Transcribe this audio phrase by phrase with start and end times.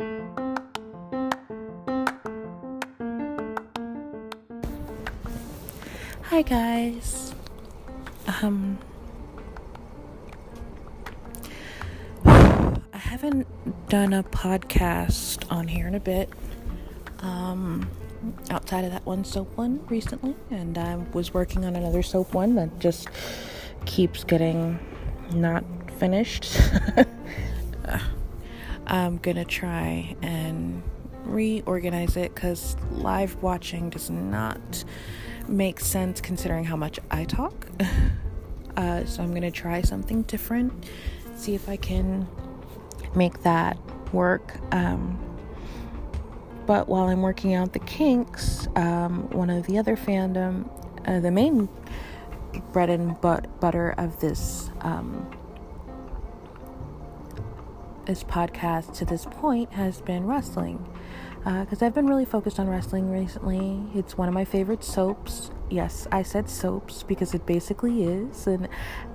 [0.00, 0.06] Hi
[6.42, 7.34] guys.
[8.40, 8.78] Um
[12.24, 13.48] I haven't
[13.88, 16.30] done a podcast on here in a bit.
[17.18, 17.90] Um
[18.50, 22.54] outside of that one soap one recently and I was working on another soap one
[22.54, 23.08] that just
[23.84, 24.78] keeps getting
[25.34, 25.64] not
[25.98, 26.56] finished.
[28.88, 30.82] I'm gonna try and
[31.24, 34.84] reorganize it because live watching does not
[35.46, 37.68] make sense considering how much I talk.
[38.76, 40.72] Uh, so I'm gonna try something different,
[41.34, 42.28] see if I can
[43.16, 43.76] make that
[44.12, 44.54] work.
[44.72, 45.18] Um,
[46.64, 50.70] but while I'm working out the kinks, um, one of the other fandom,
[51.08, 51.68] uh, the main
[52.72, 55.28] bread and but- butter of this um,
[58.08, 60.82] this podcast to this point has been wrestling
[61.44, 63.82] because uh, I've been really focused on wrestling recently.
[63.94, 65.50] It's one of my favorite soaps.
[65.70, 68.66] Yes, I said soaps because it basically is, and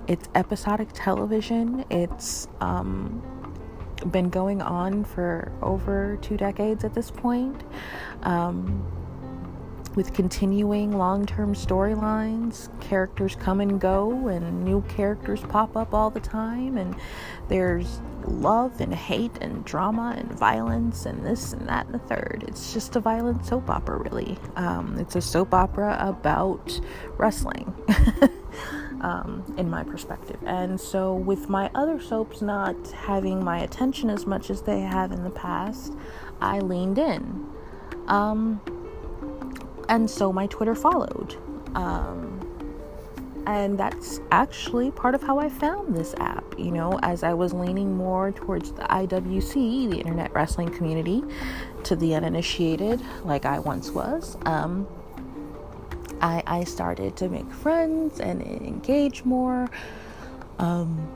[0.08, 1.86] it's episodic television.
[1.90, 3.22] It's um,
[4.12, 7.64] been going on for over two decades at this point.
[8.22, 8.86] Um,
[9.96, 12.68] with continuing long term storylines.
[12.82, 16.96] Characters come and go, and new characters pop up all the time, and
[17.48, 22.46] there's love and hate and drama and violence and this and that and the third.
[22.48, 24.38] It's just a violent soap opera, really.
[24.56, 26.80] Um, it's a soap opera about
[27.18, 27.74] wrestling.
[29.02, 30.38] Um, in my perspective.
[30.46, 35.12] And so, with my other soaps not having my attention as much as they have
[35.12, 35.92] in the past,
[36.40, 37.46] I leaned in.
[38.08, 38.62] Um,
[39.90, 41.36] and so my Twitter followed.
[41.76, 42.43] Um,
[43.46, 46.44] and that's actually part of how I found this app.
[46.58, 51.24] You know, as I was leaning more towards the IWC, the Internet Wrestling Community,
[51.84, 54.88] to the uninitiated, like I once was, um,
[56.22, 59.70] I, I started to make friends and engage more.
[60.60, 61.14] Um,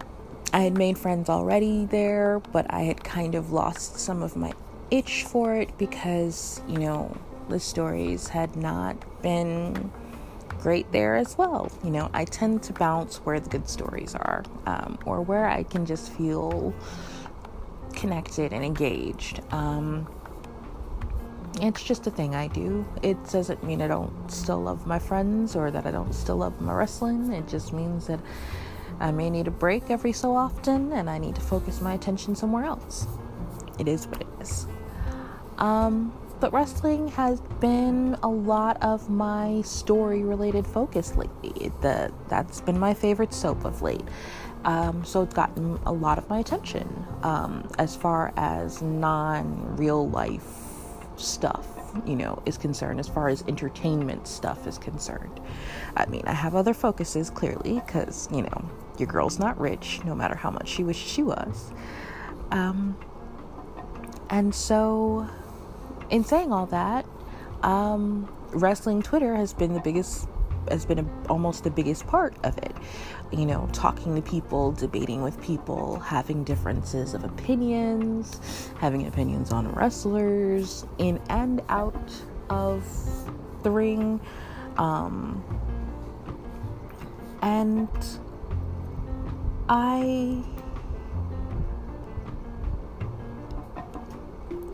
[0.54, 4.54] I had made friends already there, but I had kind of lost some of my
[4.92, 7.16] itch for it because, you know,
[7.50, 9.92] the stories had not been
[10.68, 11.72] great there as well.
[11.82, 15.64] You know, I tend to bounce where the good stories are um, or where I
[15.64, 16.74] can just feel
[17.94, 19.40] connected and engaged.
[19.54, 20.06] Um,
[21.62, 22.86] it's just a thing I do.
[23.02, 26.60] It doesn't mean I don't still love my friends or that I don't still love
[26.60, 27.32] my wrestling.
[27.32, 28.20] It just means that
[29.00, 32.36] I may need a break every so often and I need to focus my attention
[32.36, 33.08] somewhere else.
[33.80, 34.68] It is what it is.
[35.60, 41.72] Um, but wrestling has been a lot of my story related focus lately.
[41.82, 44.04] The, that's been my favorite soap of late.
[44.66, 50.10] Um, so it's gotten a lot of my attention um, as far as non real
[50.10, 50.44] life
[51.16, 51.66] stuff,
[52.06, 55.40] you know, is concerned, as far as entertainment stuff is concerned.
[55.96, 60.16] I mean, I have other focuses clearly because, you know, your girl's not rich, no
[60.16, 61.72] matter how much she wishes she was.
[62.52, 62.98] Um,
[64.30, 65.28] and so
[66.10, 67.06] in saying all that,
[67.64, 70.28] um, wrestling Twitter has been the biggest,
[70.70, 72.76] has been a, almost the biggest part of it.
[73.32, 79.72] You know, talking to people, debating with people, having differences of opinions, having opinions on
[79.74, 82.12] wrestlers in and out
[82.50, 82.84] of
[83.64, 84.22] the ring.
[84.78, 85.44] Um,
[87.42, 87.90] and
[89.70, 90.44] I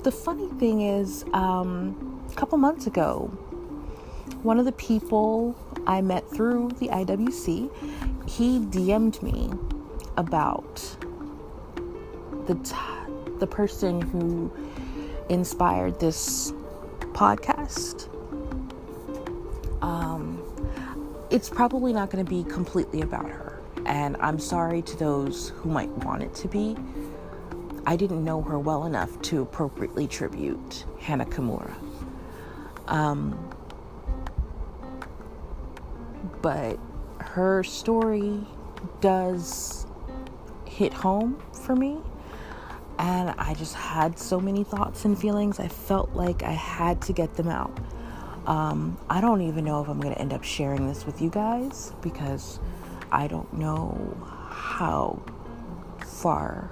[0.03, 3.27] the funny thing is, um, a couple months ago,
[4.41, 5.55] one of the people
[5.87, 9.51] I met through the IWC, he DM'd me
[10.17, 10.75] about
[12.47, 12.75] the t-
[13.39, 14.51] the person who
[15.29, 16.51] inspired this
[17.13, 18.09] podcast.
[19.81, 20.41] Um,
[21.29, 25.69] it's probably not going to be completely about her, and I'm sorry to those who
[25.69, 26.75] might want it to be
[27.93, 31.75] I didn't know her well enough to appropriately tribute Hana Kimura.
[32.87, 33.37] Um,
[36.41, 36.79] but
[37.19, 38.47] her story
[38.99, 39.85] does
[40.65, 41.99] hit home for me.
[42.97, 45.59] And I just had so many thoughts and feelings.
[45.59, 47.77] I felt like I had to get them out.
[48.47, 51.29] Um, I don't even know if I'm going to end up sharing this with you
[51.29, 52.59] guys because
[53.11, 54.17] I don't know
[54.49, 55.21] how
[56.03, 56.71] far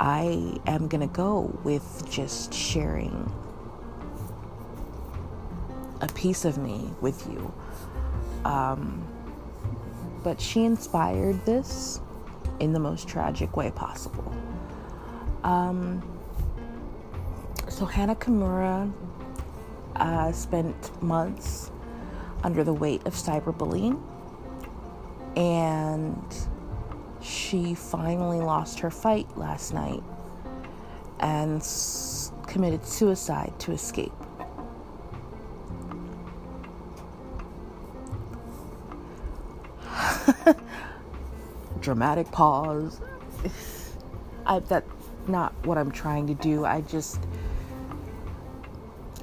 [0.00, 3.30] I am going to go with just sharing
[6.00, 7.52] a piece of me with you.
[8.46, 9.06] Um,
[10.24, 12.00] but she inspired this
[12.60, 14.34] in the most tragic way possible.
[15.44, 16.02] Um,
[17.68, 18.90] so Hana Kimura
[19.96, 21.70] uh, spent months
[22.42, 24.00] under the weight of cyberbullying,
[25.36, 26.48] and
[27.22, 30.02] she finally lost her fight last night
[31.20, 34.12] and s- committed suicide to escape.
[41.80, 43.00] Dramatic pause.
[44.46, 44.90] I, that's
[45.28, 46.64] not what I'm trying to do.
[46.64, 47.20] I just,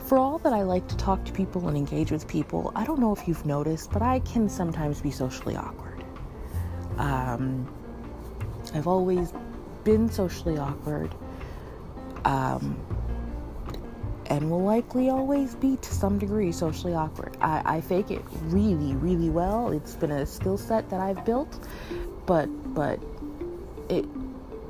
[0.06, 3.00] for all that I like to talk to people and engage with people, I don't
[3.00, 6.04] know if you've noticed, but I can sometimes be socially awkward.
[6.98, 7.68] Um,
[8.76, 9.34] I've always
[9.84, 11.14] been socially awkward
[12.26, 12.78] um,
[14.30, 17.38] and will likely always be to some degree socially awkward.
[17.40, 19.72] I, I fake it really, really well.
[19.72, 21.66] It's been a skill set that I've built,
[22.26, 23.00] but but
[23.90, 24.06] it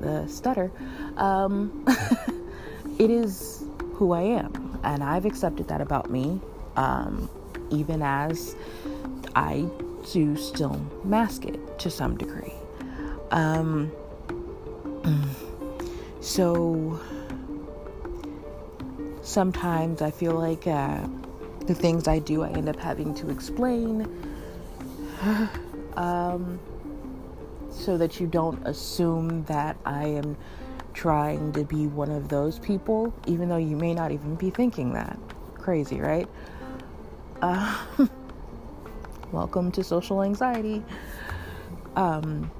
[0.00, 0.72] the stutter.
[1.16, 1.84] Um,
[2.98, 3.64] it is
[3.94, 6.40] who I am, and I've accepted that about me,
[6.74, 7.30] um,
[7.70, 8.56] even as
[9.36, 9.68] I
[10.12, 12.55] do still mask it to some degree.
[13.30, 13.92] Um,
[16.20, 17.00] so
[19.22, 21.06] sometimes I feel like uh,
[21.66, 24.08] the things I do, I end up having to explain.
[25.96, 26.58] um,
[27.70, 30.36] so that you don't assume that I am
[30.94, 34.92] trying to be one of those people, even though you may not even be thinking
[34.94, 35.18] that.
[35.54, 36.28] Crazy, right?
[37.42, 37.76] Uh,
[39.32, 40.82] welcome to social anxiety.
[41.96, 42.50] Um,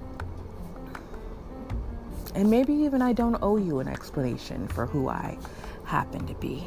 [2.37, 5.39] and maybe even I don't owe you an explanation for who I
[5.85, 6.67] happen to be.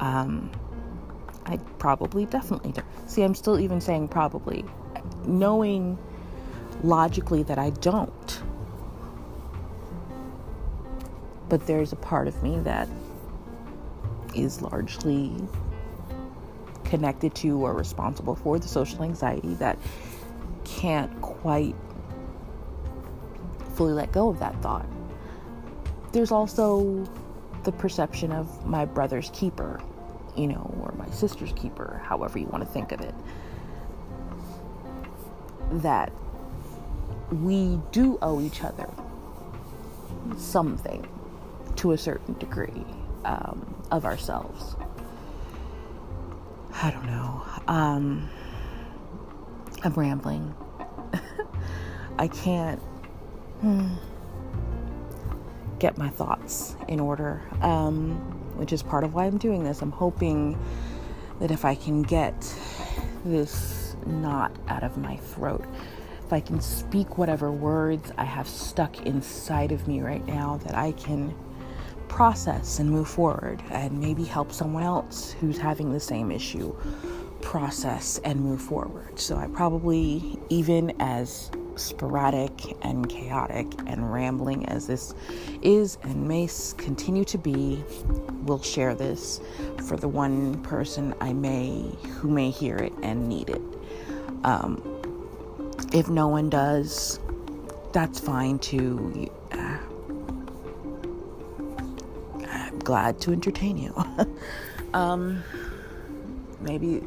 [0.00, 0.50] Um,
[1.44, 2.80] I probably definitely do.
[3.06, 4.64] See, I'm still even saying probably.
[5.26, 5.98] Knowing
[6.82, 8.42] logically that I don't.
[11.50, 12.88] But there's a part of me that
[14.34, 15.34] is largely
[16.84, 19.78] connected to or responsible for the social anxiety that
[20.64, 21.74] can't quite
[23.74, 24.86] fully let go of that thought.
[26.12, 27.06] There's also
[27.64, 29.80] the perception of my brother's keeper,
[30.36, 33.14] you know, or my sister's keeper, however you want to think of it.
[35.72, 36.12] That
[37.30, 38.88] we do owe each other
[40.36, 41.06] something
[41.76, 42.84] to a certain degree
[43.24, 44.76] um, of ourselves.
[46.72, 47.42] I don't know.
[47.68, 48.28] Um,
[49.84, 50.54] I'm rambling.
[52.18, 52.80] I can't
[53.60, 53.88] hmm,
[55.80, 58.12] get my thoughts in order, um,
[58.56, 59.82] which is part of why I'm doing this.
[59.82, 60.56] I'm hoping
[61.40, 62.34] that if I can get
[63.24, 65.64] this knot out of my throat,
[66.24, 70.76] if I can speak whatever words I have stuck inside of me right now, that
[70.76, 71.34] I can
[72.06, 76.74] process and move forward and maybe help someone else who's having the same issue
[77.40, 79.18] process and move forward.
[79.18, 85.14] So I probably, even as sporadic and chaotic and rambling as this
[85.62, 87.82] is and may continue to be,
[88.44, 89.40] will share this
[89.86, 91.82] for the one person I may
[92.18, 93.62] who may hear it and need it.
[94.44, 94.82] Um,
[95.92, 97.18] if no one does,
[97.92, 99.30] that's fine too.
[99.52, 99.78] Uh,
[102.48, 103.94] I'm glad to entertain you.
[104.94, 105.42] um,
[106.60, 107.02] maybe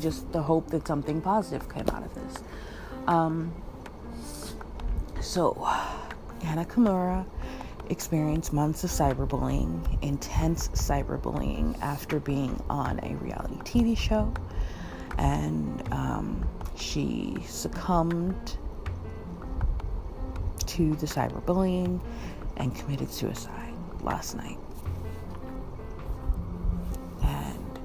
[0.00, 2.42] just the hope that something positive came out of this.
[3.06, 3.52] Um,
[5.22, 5.54] so,
[6.42, 7.24] Hana Kimura
[7.88, 14.32] experienced months of cyberbullying, intense cyberbullying, after being on a reality TV show.
[15.18, 18.58] And um, she succumbed
[20.66, 22.00] to the cyberbullying
[22.56, 24.58] and committed suicide last night.
[27.22, 27.78] And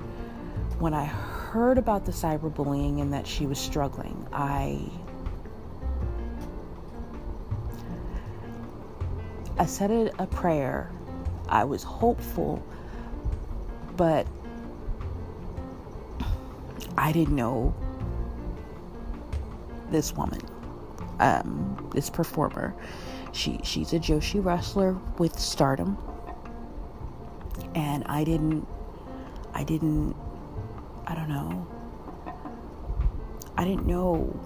[0.80, 4.90] when I heard about the cyberbullying and that she was struggling, I
[9.60, 10.92] I said it a prayer.
[11.50, 12.64] I was hopeful,
[13.96, 14.28] but
[16.98, 17.74] I didn't know
[19.90, 20.42] this woman,
[21.20, 22.76] um, this performer.
[23.32, 25.98] She she's a Joshi wrestler with Stardom,
[27.76, 28.68] and I didn't,
[29.54, 30.16] I didn't,
[31.06, 31.68] I don't know.
[33.58, 34.40] I didn't know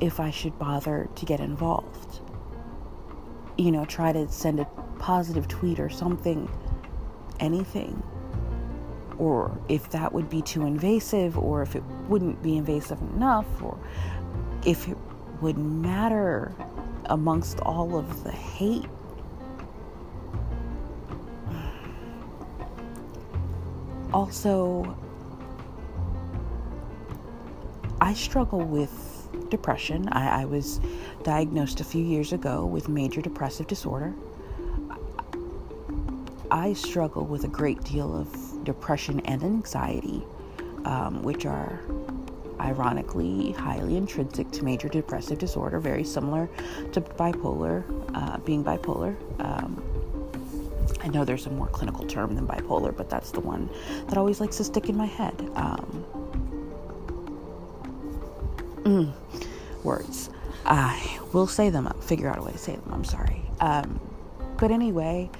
[0.00, 2.20] if I should bother to get involved.
[3.58, 4.64] You know, try to send a
[4.98, 6.48] positive tweet or something,
[7.38, 8.02] anything.
[9.18, 13.78] Or if that would be too invasive, or if it wouldn't be invasive enough, or
[14.64, 14.96] if it
[15.42, 16.52] would matter
[17.06, 18.86] amongst all of the hate.
[24.12, 24.96] Also,
[28.00, 29.09] I struggle with
[29.48, 30.08] depression.
[30.10, 30.80] I, I, was
[31.22, 34.14] diagnosed a few years ago with major depressive disorder.
[36.50, 40.22] I struggle with a great deal of depression and anxiety,
[40.84, 41.80] um, which are
[42.60, 46.48] ironically highly intrinsic to major depressive disorder, very similar
[46.92, 47.84] to bipolar,
[48.14, 49.16] uh, being bipolar.
[49.40, 49.82] Um,
[51.02, 53.70] I know there's a more clinical term than bipolar, but that's the one
[54.08, 55.50] that always likes to stick in my head.
[55.54, 56.04] Um,
[58.82, 59.12] mm,
[59.90, 60.30] words.
[60.64, 62.90] I will say them, figure out a way to say them.
[62.92, 63.42] I'm sorry.
[63.58, 63.98] Um,
[64.56, 65.30] but anyway,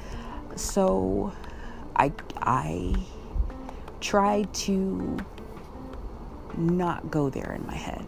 [0.56, 1.32] so
[1.94, 2.94] I, I
[4.00, 5.16] tried to
[6.56, 8.04] not go there in my head.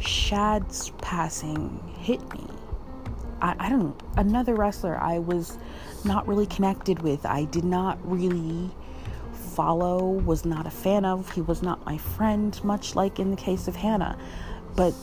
[0.00, 2.44] Shad's passing hit me.
[3.40, 5.58] I, I don't another wrestler I was
[6.04, 7.24] not really connected with.
[7.24, 8.70] I did not really
[9.32, 11.30] follow, was not a fan of.
[11.30, 14.18] He was not my friend, much like in the case of Hana.
[14.74, 14.94] But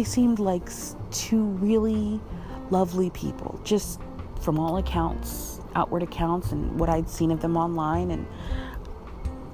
[0.00, 0.66] they seemed like
[1.10, 2.18] two really
[2.70, 4.00] lovely people, just
[4.40, 8.10] from all accounts, outward accounts, and what I'd seen of them online.
[8.10, 8.26] And,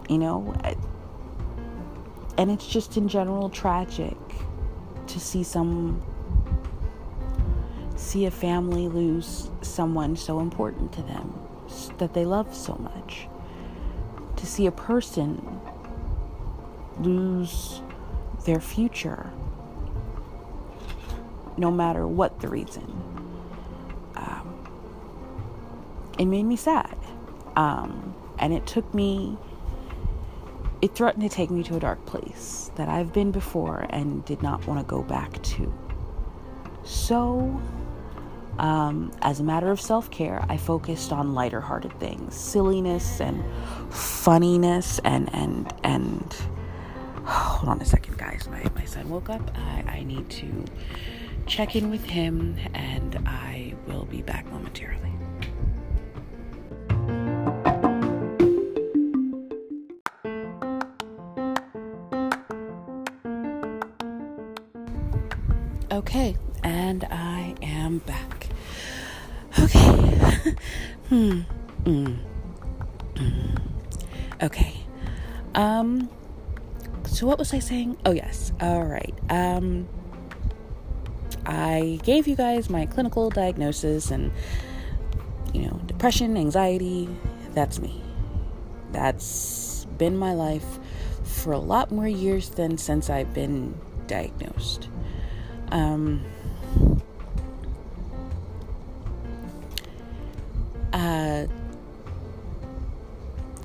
[0.09, 0.55] you know,
[2.38, 4.17] and it's just in general tragic
[5.09, 6.00] to see some
[7.97, 11.35] see a family lose someone so important to them
[11.99, 13.26] that they love so much
[14.37, 15.61] to see a person
[17.00, 17.81] lose
[18.45, 19.29] their future
[21.57, 22.85] no matter what the reason
[24.17, 24.69] um,
[26.19, 26.97] it made me sad
[27.57, 29.37] um, and it took me
[30.83, 34.43] it threatened to take me to a dark place that I've been before and did
[34.43, 35.73] not want to go back to.
[36.85, 37.61] So,
[38.59, 43.43] um, as a matter of self care, I focused on lighter hearted things, silliness and
[43.93, 46.37] funniness, and, and, and,
[47.25, 48.47] hold on a second, guys.
[48.49, 49.51] My, my son woke up.
[49.57, 50.65] I, I need to
[51.47, 55.12] check in with him, and I will be back momentarily.
[65.93, 68.49] Okay, and I am back.
[69.59, 69.79] Okay.
[71.09, 71.41] hmm.
[71.85, 72.19] Mm.
[74.43, 74.75] Okay.
[75.55, 76.11] Um
[77.05, 77.97] so what was I saying?
[78.05, 78.53] Oh yes.
[78.61, 79.15] All right.
[79.31, 79.88] Um
[81.47, 84.33] I gave you guys my clinical diagnosis and
[85.53, 87.09] you know, depression, anxiety,
[87.55, 88.03] that's me.
[88.93, 90.79] That's been my life
[91.25, 93.75] for a lot more years than since I've been
[94.07, 94.88] diagnosed.
[95.69, 96.25] Um,
[100.93, 101.47] uh,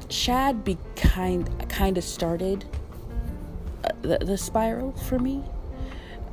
[0.09, 2.65] Shad be kind kind of started
[3.83, 5.43] uh, the, the spiral for me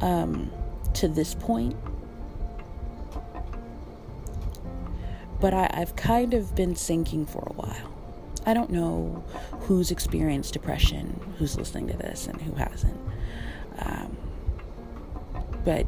[0.00, 0.50] um,
[0.98, 1.76] to this point.
[5.40, 7.94] But I, I've kind of been sinking for a while.
[8.44, 9.24] I don't know
[9.60, 12.98] who's experienced depression, who's listening to this, and who hasn't.
[13.78, 14.16] Um,
[15.64, 15.86] but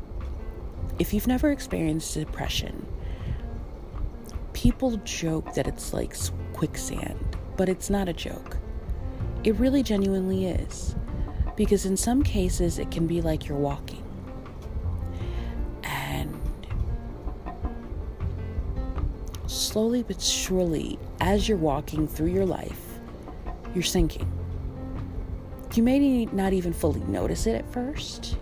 [0.99, 2.87] if you've never experienced depression,
[4.53, 6.15] people joke that it's like
[6.53, 8.59] quicksand, but it's not a joke.
[9.43, 10.95] It really genuinely is.
[11.57, 14.05] Because in some cases, it can be like you're walking.
[19.71, 22.99] Slowly but surely, as you're walking through your life,
[23.75, 24.31] you're sinking.
[25.75, 28.37] You may not even fully notice it at first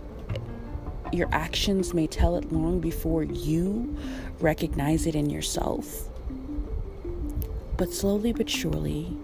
[1.11, 3.97] your actions may tell it long before you
[4.39, 6.09] recognize it in yourself.
[7.77, 9.17] But slowly but surely,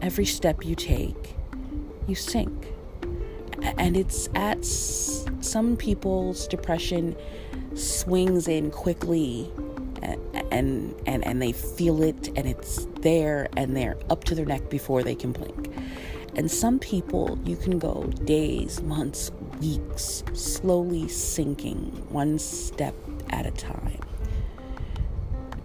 [0.00, 1.34] every step you take,
[2.06, 2.72] you sink.
[3.78, 7.16] And it's at some people's depression
[7.74, 9.50] swings in quickly
[10.02, 14.68] and, and and they feel it and it's there and they're up to their neck
[14.68, 15.72] before they can blink.
[16.34, 19.30] And some people you can go days, months,
[19.60, 22.94] weeks slowly sinking one step
[23.30, 24.00] at a time.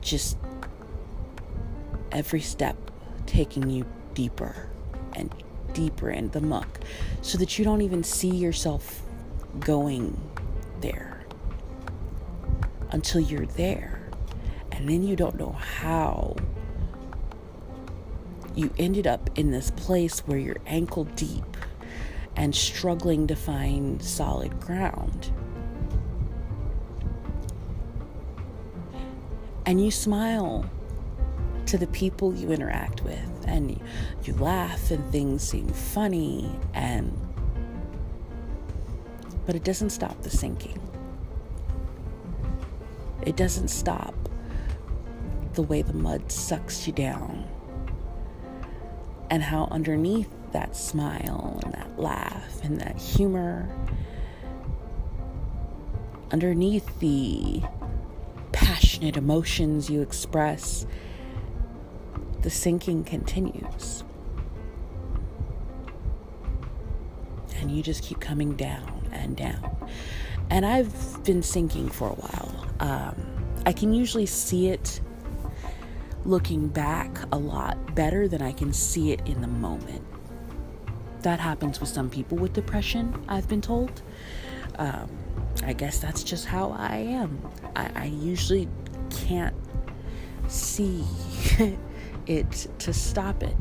[0.01, 0.37] Just
[2.11, 2.77] every step
[3.25, 4.69] taking you deeper
[5.13, 5.33] and
[5.73, 6.79] deeper in the muck
[7.21, 9.01] so that you don't even see yourself
[9.59, 10.19] going
[10.81, 11.25] there
[12.91, 13.96] until you're there
[14.77, 16.35] and then you don't know how
[18.55, 21.57] you ended up in this place where you're ankle deep
[22.35, 25.31] and struggling to find solid ground.
[29.65, 30.69] And you smile
[31.65, 33.81] to the people you interact with, and
[34.23, 37.11] you laugh, and things seem funny, and
[39.45, 40.79] but it doesn't stop the sinking.
[43.25, 44.13] It doesn't stop
[45.57, 47.43] the way the mud sucks you down
[49.31, 53.67] and how underneath that smile and that laugh and that humor
[56.31, 57.59] underneath the
[58.51, 60.85] passionate emotions you express
[62.41, 64.03] the sinking continues.
[67.55, 69.75] And you just keep coming down and down.
[70.51, 72.65] And I've been sinking for a while.
[72.79, 73.15] Um,
[73.65, 75.01] I can usually see it
[76.27, 80.03] looking back a lot better than I can see it in the moment.
[81.21, 84.01] That happens with some people with depression, I've been told.
[84.77, 85.09] Um,
[85.63, 87.41] I guess that's just how I am.
[87.75, 88.67] I, I usually
[89.09, 89.55] can't
[90.47, 91.03] see
[92.27, 93.55] it to stop it,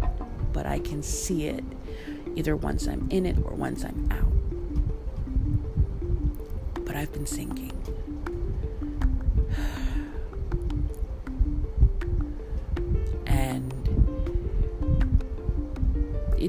[0.52, 1.64] but I can see it
[2.34, 4.32] either once I'm in it or once I'm out.
[6.84, 7.72] But I've been sinking.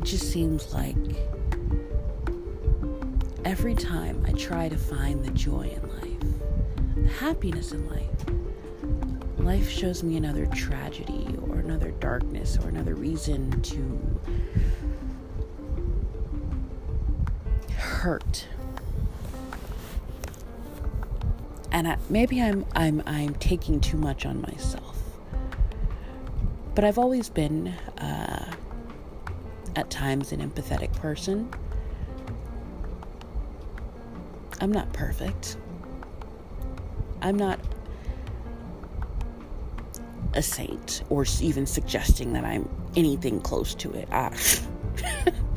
[0.07, 0.95] Just seems like
[3.43, 8.07] every time I try to find the joy in life, the happiness in life,
[9.37, 14.19] life shows me another tragedy or another darkness or another reason to
[17.75, 18.47] hurt.
[21.73, 24.97] And I, maybe I'm I'm I'm taking too much on myself.
[26.75, 28.16] But I've always been uh,
[29.77, 31.47] at times an empathetic person.
[34.59, 35.55] I'm not perfect.
[37.21, 37.59] I'm not
[40.33, 44.09] a saint or even suggesting that I'm anything close to it.
[44.11, 44.33] Ah.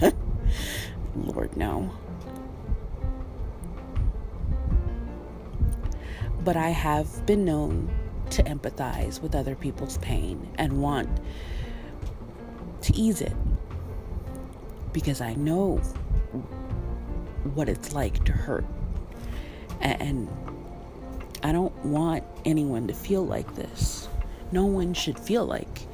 [1.17, 1.91] Lord, no.
[6.45, 7.91] But I have been known
[8.31, 11.09] to empathize with other people's pain and want
[12.83, 13.33] to ease it
[14.93, 15.77] because I know
[17.55, 18.65] what it's like to hurt.
[19.81, 20.29] And
[21.43, 24.09] I don't want anyone to feel like this
[24.53, 25.87] no one should feel like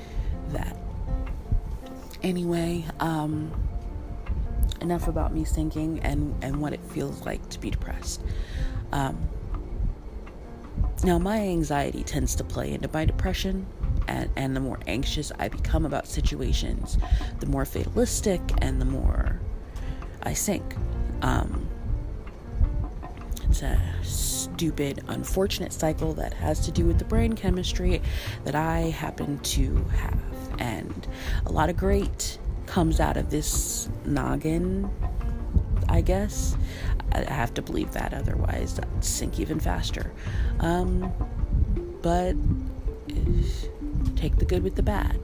[0.51, 0.77] that.
[2.23, 3.53] Anyway, um,
[4.81, 8.23] enough about me thinking and, and what it feels like to be depressed.
[8.93, 9.29] Um,
[11.05, 13.67] now, my anxiety tends to play into my depression,
[14.09, 16.99] and, and the more anxious I become about situations,
[17.41, 19.41] the more fatalistic and the more
[20.23, 20.75] I sink.
[21.23, 21.69] Um,
[23.49, 28.03] it's a stupid, unfortunate cycle that has to do with the brain chemistry
[28.45, 30.19] that I happen to have.
[30.59, 31.07] And
[31.47, 34.91] a lot of great comes out of this noggin,
[35.89, 36.57] I guess.
[37.13, 40.13] I have to believe that, otherwise, I'd sink even faster.
[40.61, 41.13] Um,
[42.03, 42.35] but
[44.17, 45.21] take the good with the bad.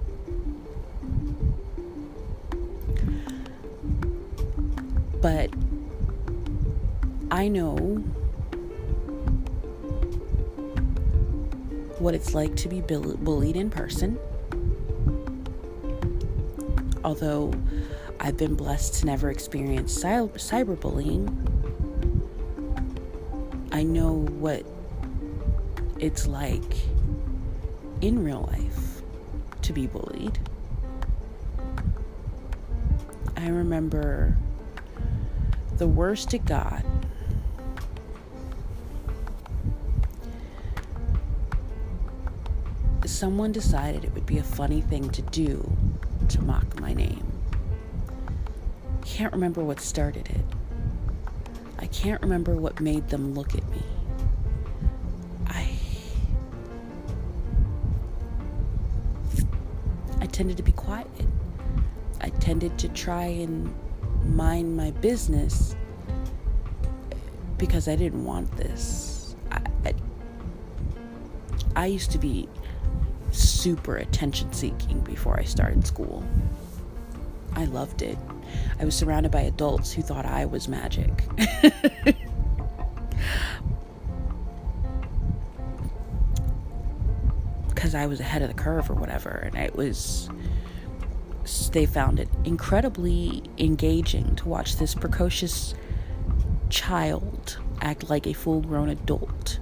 [5.21, 5.51] But
[7.31, 7.77] I know
[11.99, 14.19] what it's like to be bullied in person.
[17.05, 17.53] Although
[18.21, 21.29] I've been blessed to never experience cyberbullying,
[23.73, 24.65] I know what
[25.99, 26.77] it's like
[28.03, 29.03] in real life
[29.63, 30.39] to be bullied.
[33.37, 34.37] I remember
[35.79, 36.85] the worst it got
[43.23, 45.71] someone decided it would be a funny thing to do
[46.29, 47.25] to mock my name.
[49.05, 50.45] Can't remember what started it.
[51.79, 53.83] I can't remember what made them look at me.
[60.33, 61.07] Tended to be quiet.
[62.21, 63.73] I tended to try and
[64.25, 65.77] mind my business
[67.59, 69.37] because I didn't want this.
[69.51, 69.95] I, I,
[71.77, 72.49] I used to be
[73.31, 76.25] super attention seeking before I started school.
[77.55, 78.19] I loved it.
[78.81, 81.11] I was surrounded by adults who thought I was magic.
[87.93, 89.51] Because I was ahead of the curve or whatever.
[89.53, 90.31] And it was,
[91.73, 95.75] they found it incredibly engaging to watch this precocious
[96.71, 99.59] child act like a full grown adult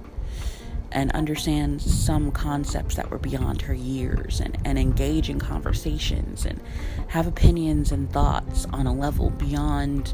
[0.93, 6.61] and understand some concepts that were beyond her years and, and engage in conversations and
[7.09, 10.13] have opinions and thoughts on a level beyond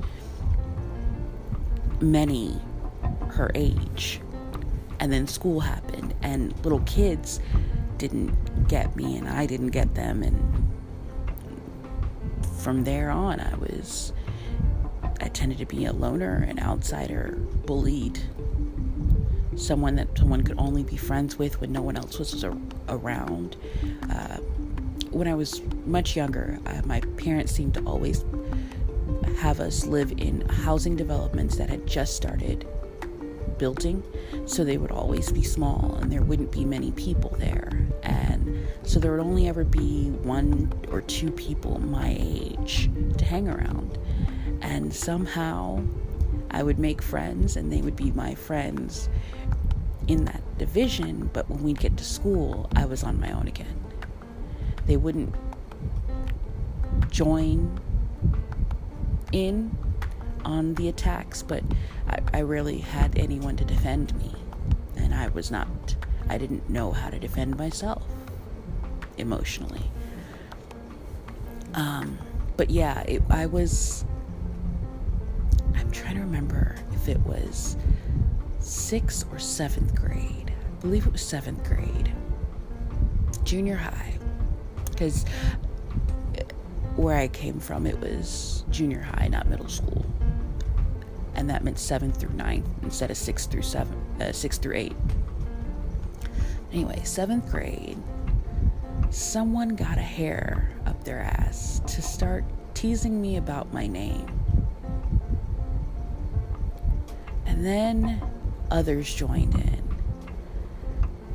[2.02, 2.60] many
[3.30, 4.22] her age.
[5.00, 7.40] And then school happened, and little kids
[7.98, 10.24] didn't get me, and I didn't get them.
[10.24, 10.68] And
[12.60, 14.14] from there on, I was,
[15.22, 18.20] I tended to be a loner, an outsider, bullied,
[19.56, 22.44] someone that someone could only be friends with when no one else was
[22.90, 23.56] around.
[24.12, 24.38] Uh,
[25.10, 28.24] when I was much younger, uh, my parents seemed to always
[29.40, 32.68] have us live in housing developments that had just started
[33.58, 34.04] building,
[34.46, 37.88] so they would always be small and there wouldn't be many people there.
[38.04, 43.48] And so there would only ever be one or two people my age to hang
[43.48, 43.98] around.
[44.62, 45.84] And somehow
[46.52, 49.10] I would make friends and they would be my friends
[50.08, 53.84] in that division, but when we'd get to school, I was on my own again.
[54.86, 55.36] They wouldn't
[57.10, 57.80] join
[59.32, 59.78] in
[60.46, 61.64] on the attacks, but
[62.08, 64.34] I, I had anyone to defend me.
[64.96, 65.96] And I was not,
[66.30, 68.04] I didn't know how to defend myself
[69.18, 69.92] emotionally.
[71.74, 72.18] Um,
[72.56, 74.06] but yeah, it, I was,
[75.76, 77.78] I'm trying to remember if it was
[78.60, 80.54] sixth or seventh grade.
[80.56, 82.12] I believe it was seventh grade,
[83.44, 84.18] junior high.
[84.90, 85.26] Because
[86.96, 90.04] where I came from, it was junior high, not middle school.
[91.38, 94.96] And that meant seventh through ninth instead of sixth through seven, uh, six through eight.
[96.74, 97.98] Anyway, seventh grade,
[99.10, 104.28] someone got a hair up their ass to start teasing me about my name.
[107.46, 108.22] And then
[108.70, 109.84] others joined in.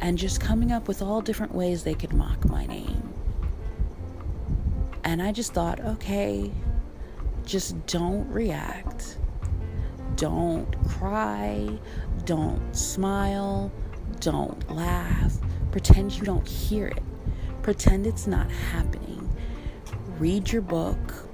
[0.00, 3.08] And just coming up with all different ways they could mock my name.
[5.04, 6.50] And I just thought, okay,
[7.44, 9.11] just don't react.
[10.22, 11.68] Don't cry.
[12.26, 13.72] Don't smile.
[14.20, 15.34] Don't laugh.
[15.72, 17.02] Pretend you don't hear it.
[17.62, 19.28] Pretend it's not happening.
[20.20, 21.26] Read your book.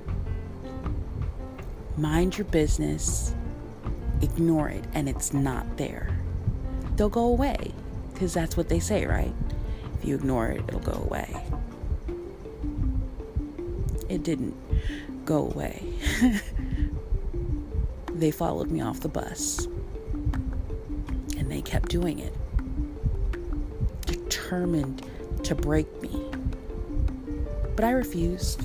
[1.98, 3.34] Mind your business
[4.22, 6.08] ignore it and it's not there.
[6.96, 7.74] They'll go away
[8.14, 9.34] because that's what they say, right?
[9.98, 11.44] If you ignore it, it'll go away.
[14.08, 14.56] It didn't
[15.26, 15.82] go away.
[18.20, 19.66] they followed me off the bus
[21.36, 22.34] and they kept doing it,
[24.06, 25.06] determined
[25.44, 26.24] to break me.
[27.76, 28.60] But I refused.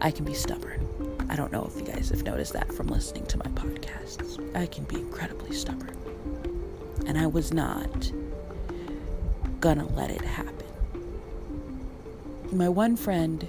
[0.00, 0.80] I can be stubborn.
[1.28, 4.38] I don't know if you guys have noticed that from listening to my podcasts.
[4.56, 5.96] I can be incredibly stubborn.
[7.06, 8.10] And I was not
[9.60, 10.54] gonna let it happen.
[12.52, 13.46] My one friend,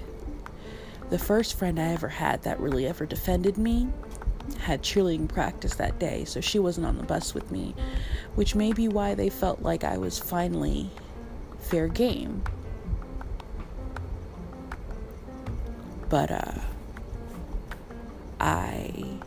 [1.10, 3.88] the first friend I ever had that really ever defended me,
[4.58, 7.74] had cheerleading practice that day, so she wasn't on the bus with me,
[8.34, 10.90] which may be why they felt like I was finally
[11.58, 12.42] fair game.
[16.08, 16.60] But, uh,
[18.38, 19.18] I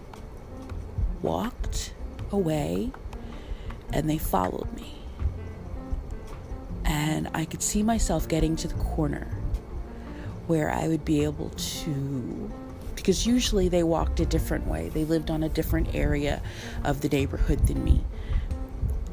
[1.21, 1.93] walked
[2.31, 2.91] away
[3.91, 4.95] and they followed me.
[6.85, 9.38] And I could see myself getting to the corner
[10.49, 12.51] where I would be able to,
[12.95, 14.89] because usually they walked a different way.
[14.89, 16.41] They lived on a different area
[16.83, 18.03] of the neighborhood than me.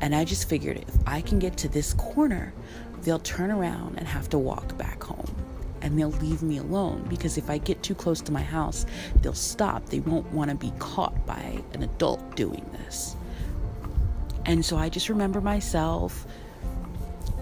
[0.01, 2.55] And I just figured if I can get to this corner,
[3.03, 5.31] they'll turn around and have to walk back home
[5.83, 8.87] and they'll leave me alone because if I get too close to my house,
[9.21, 9.85] they'll stop.
[9.87, 13.15] They won't want to be caught by an adult doing this.
[14.47, 16.27] And so I just remember myself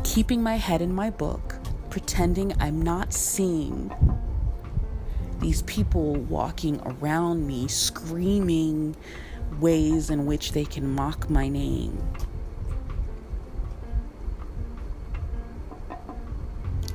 [0.03, 1.55] keeping my head in my book,
[2.15, 3.93] pretending I'm not seeing
[5.41, 8.95] these people walking around me, screaming
[9.59, 12.01] ways in which they can mock my name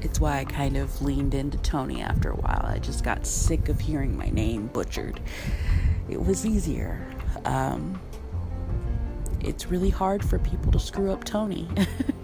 [0.02, 2.66] It's why I kind of leaned into Tony after a while.
[2.66, 5.20] I just got sick of hearing my name butchered.
[6.08, 7.06] It was easier.
[7.44, 8.00] Um,
[9.42, 11.68] it's really hard for people to screw up Tony.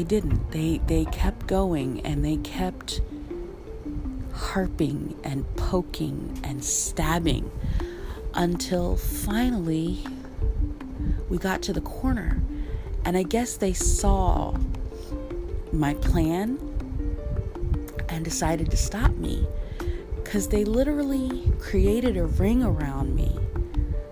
[0.00, 0.50] they didn't.
[0.50, 3.02] They they kept going and they kept
[4.32, 7.50] harping and poking and stabbing
[8.32, 10.02] until finally
[11.28, 12.42] we got to the corner.
[13.04, 14.56] And I guess they saw
[15.70, 16.58] my plan
[18.08, 19.46] and decided to stop me
[20.16, 23.38] because they literally created a ring around me,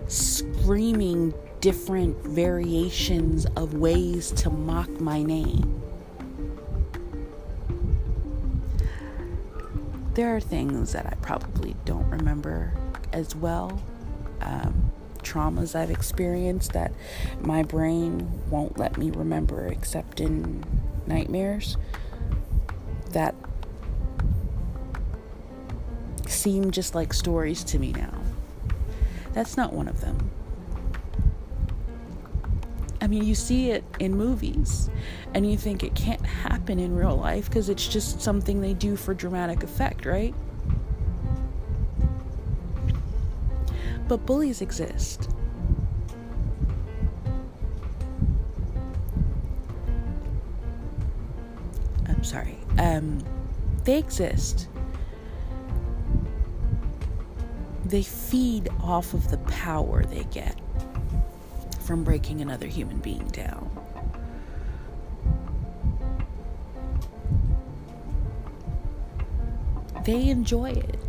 [0.07, 5.78] screaming different variations of ways to mock my name.
[10.19, 12.73] There are things that I probably don't remember
[13.13, 13.81] as well.
[14.41, 16.91] Um, traumas I've experienced that
[17.39, 20.65] my brain won't let me remember except in
[21.07, 21.77] nightmares
[23.11, 23.33] that
[26.27, 28.13] seem just like stories to me now.
[29.31, 30.31] That's not one of them.
[33.09, 34.87] I mean, you see it in movies
[35.33, 38.95] and you think it can't happen in real life because it's just something they do
[38.95, 40.35] for dramatic effect, right?
[44.07, 45.27] But bullies exist.
[52.07, 52.59] I'm sorry.
[52.77, 53.23] Um,
[53.85, 54.67] they exist.
[57.85, 60.55] They feed off of the power they get
[61.89, 63.67] from breaking another human being down.
[70.05, 70.99] They enjoy it.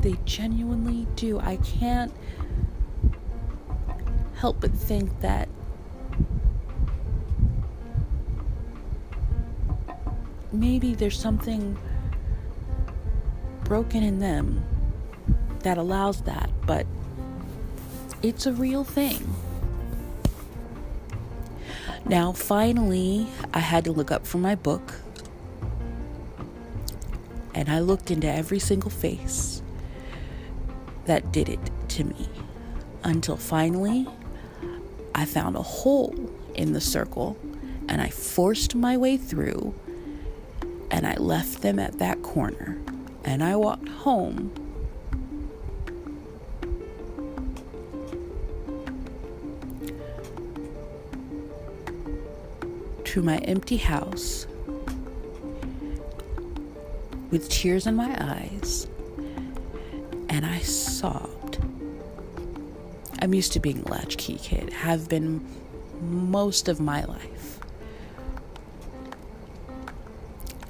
[0.00, 1.40] They genuinely do.
[1.40, 2.12] I can't
[4.36, 5.48] help but think that
[10.52, 11.76] maybe there's something
[13.64, 14.64] broken in them
[15.64, 16.86] that allows that, but
[18.22, 19.34] it's a real thing.
[22.12, 25.00] Now, finally, I had to look up from my book
[27.54, 29.62] and I looked into every single face
[31.06, 32.28] that did it to me
[33.02, 34.06] until finally
[35.14, 36.14] I found a hole
[36.54, 37.34] in the circle
[37.88, 39.74] and I forced my way through
[40.90, 42.76] and I left them at that corner
[43.24, 44.52] and I walked home.
[53.12, 54.46] To my empty house
[57.30, 58.86] with tears in my eyes
[60.30, 61.58] and I sobbed.
[63.20, 65.46] I'm used to being a latchkey kid, have been
[66.00, 67.60] most of my life.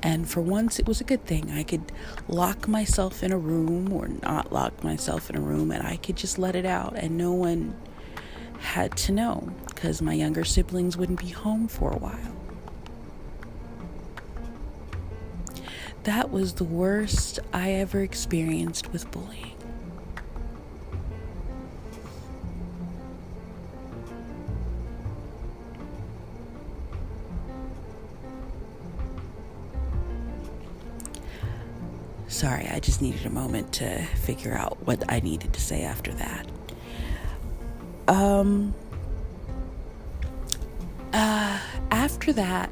[0.03, 1.53] And for once, it was a good thing.
[1.53, 1.93] I could
[2.27, 6.17] lock myself in a room or not lock myself in a room, and I could
[6.17, 7.77] just let it out, and no one
[8.59, 12.32] had to know because my younger siblings wouldn't be home for a while.
[16.05, 19.57] That was the worst I ever experienced with bullying.
[32.27, 36.13] Sorry, I just needed a moment to figure out what I needed to say after
[36.15, 36.47] that.
[38.09, 38.75] Um,
[41.13, 41.61] uh,
[41.93, 42.71] after that,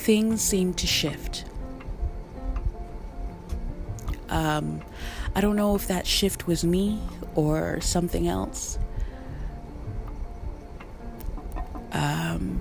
[0.00, 1.44] things seemed to shift.
[4.30, 4.80] Um,
[5.34, 6.98] I don't know if that shift was me
[7.34, 8.78] or something else.
[11.92, 12.60] Um,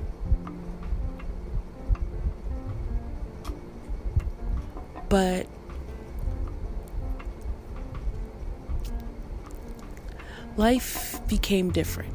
[5.07, 5.47] but
[10.57, 12.13] life became different.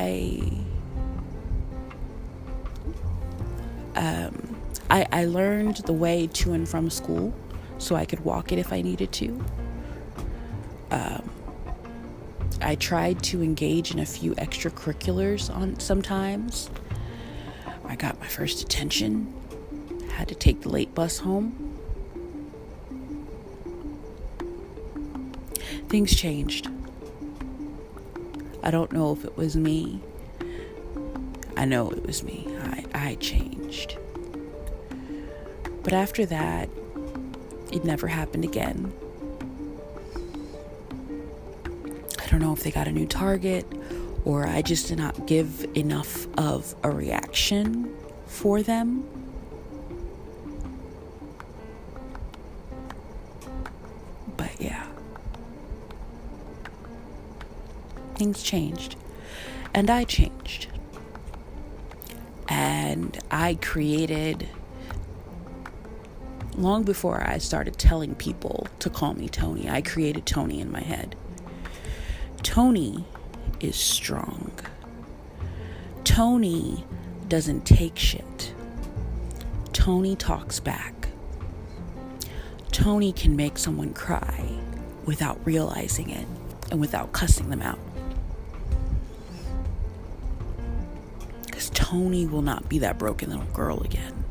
[0.00, 0.42] I
[3.96, 4.56] um,
[4.88, 7.34] I, I learned the way to and from school
[7.76, 9.44] so I could walk it if I needed to.
[10.90, 11.30] Um,
[12.62, 16.70] I tried to engage in a few extracurriculars on sometimes.
[17.84, 19.34] I got my first detention.
[20.12, 21.76] Had to take the late bus home.
[25.88, 26.68] Things changed.
[28.62, 30.00] I don't know if it was me.
[31.56, 32.46] I know it was me.
[32.62, 33.98] I, I changed.
[35.82, 36.68] But after that,
[37.72, 38.92] it never happened again.
[42.18, 43.66] I don't know if they got a new target
[44.24, 47.94] or I just did not give enough of a reaction
[48.26, 49.19] for them.
[58.20, 58.96] Things changed.
[59.72, 60.66] And I changed.
[62.50, 64.46] And I created,
[66.54, 70.82] long before I started telling people to call me Tony, I created Tony in my
[70.82, 71.16] head.
[72.42, 73.06] Tony
[73.58, 74.52] is strong.
[76.04, 76.84] Tony
[77.26, 78.52] doesn't take shit.
[79.72, 81.08] Tony talks back.
[82.70, 84.46] Tony can make someone cry
[85.06, 86.26] without realizing it
[86.70, 87.78] and without cussing them out.
[91.90, 94.24] Tony will not be that broken little girl again.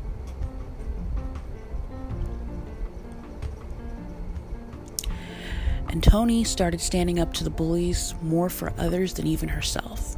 [5.90, 10.16] And Tony started standing up to the bullies more for others than even herself.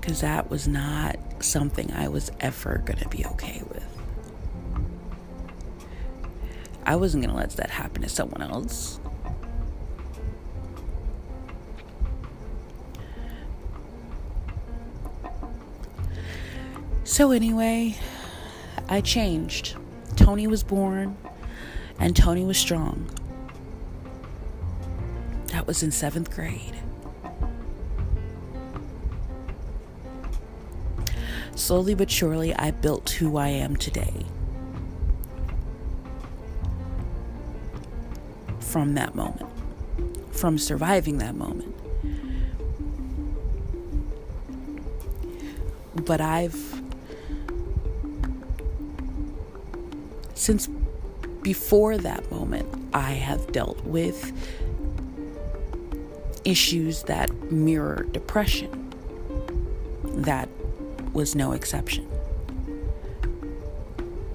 [0.00, 3.84] Because that was not something I was ever going to be okay with.
[6.86, 8.98] I wasn't going to let that happen to someone else.
[17.08, 17.96] So, anyway,
[18.86, 19.76] I changed.
[20.14, 21.16] Tony was born
[21.98, 23.10] and Tony was strong.
[25.46, 26.76] That was in seventh grade.
[31.54, 34.26] Slowly but surely, I built who I am today.
[38.60, 39.50] From that moment,
[40.30, 41.74] from surviving that moment.
[46.04, 46.77] But I've,
[50.48, 50.66] since
[51.42, 54.32] before that moment, I have dealt with
[56.42, 58.94] issues that mirror depression.
[60.04, 60.48] That
[61.12, 62.08] was no exception.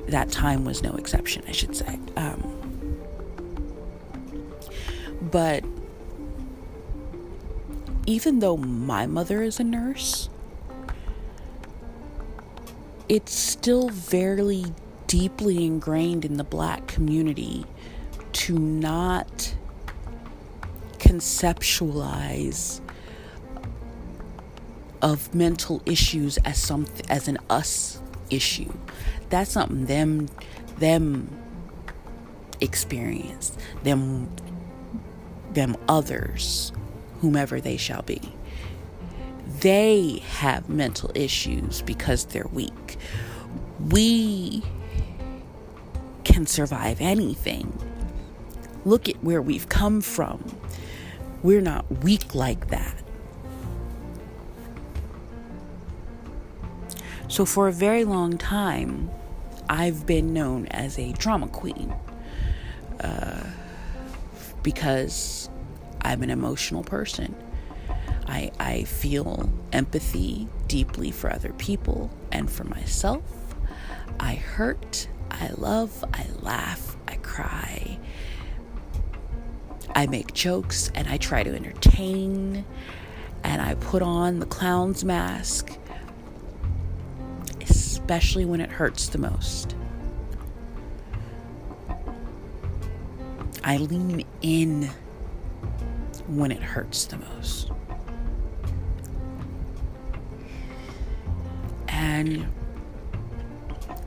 [0.08, 2.00] That time was no exception, I should say.
[2.16, 3.00] Um,
[5.32, 5.64] but
[8.06, 10.30] even though my mother is a nurse,
[13.10, 14.66] it's still very
[15.14, 17.64] deeply ingrained in the black community
[18.32, 19.54] to not
[20.98, 22.82] conceptualize
[25.04, 28.74] of mental issues as some as an us issue.
[29.30, 30.30] That's something them
[30.80, 31.30] them
[32.60, 34.36] experience, them
[35.52, 36.72] them others,
[37.22, 38.20] whomever they shall be.
[39.60, 42.98] They have mental issues because they're weak.
[43.80, 44.64] We
[46.34, 47.72] can survive anything.
[48.86, 50.44] Look at where we've come from.
[51.44, 52.96] We're not weak like that.
[57.28, 59.12] So, for a very long time,
[59.70, 61.94] I've been known as a drama queen
[63.00, 63.44] uh,
[64.64, 65.50] because
[66.02, 67.36] I'm an emotional person.
[68.26, 73.22] I, I feel empathy deeply for other people and for myself.
[74.20, 78.00] I hurt I love, I laugh, I cry.
[79.96, 82.66] I make jokes and I try to entertain
[83.44, 85.78] and I put on the clown's mask,
[87.62, 89.76] especially when it hurts the most.
[93.64, 94.90] I lean in
[96.28, 97.72] when it hurts the most.
[101.88, 102.48] And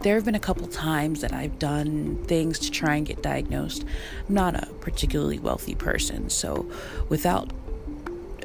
[0.07, 3.85] there have been a couple times that I've done things to try and get diagnosed.
[4.29, 6.71] I'm not a particularly wealthy person, so
[7.09, 7.53] without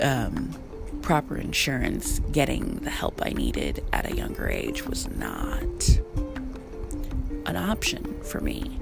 [0.02, 0.56] um,
[1.04, 6.00] proper insurance, getting the help I needed at a younger age was not
[7.46, 8.80] an option for me.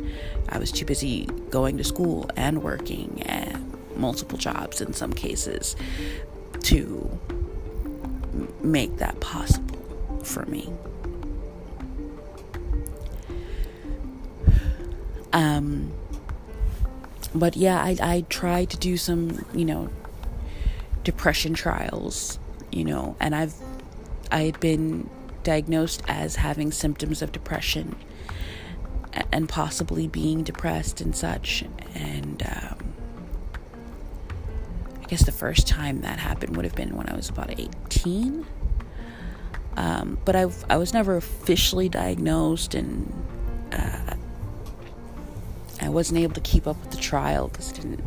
[0.48, 3.60] I was too busy going to school and working at
[3.98, 5.76] multiple jobs in some cases
[6.62, 7.20] to
[8.62, 10.72] make that possible for me.
[15.34, 15.92] Um,
[17.34, 19.90] but yeah, I, I tried to do some, you know,
[21.04, 22.40] depression trials,
[22.72, 23.54] you know, and I've,
[24.32, 25.10] I had been
[25.44, 27.96] diagnosed as having symptoms of depression
[29.32, 31.64] and possibly being depressed and such.
[31.96, 32.94] And um,
[35.02, 38.46] I guess the first time that happened would have been when I was about 18.
[39.78, 43.12] Um, but I, I was never officially diagnosed, and
[43.72, 44.16] uh,
[45.82, 48.04] I wasn't able to keep up with the trial because didn't.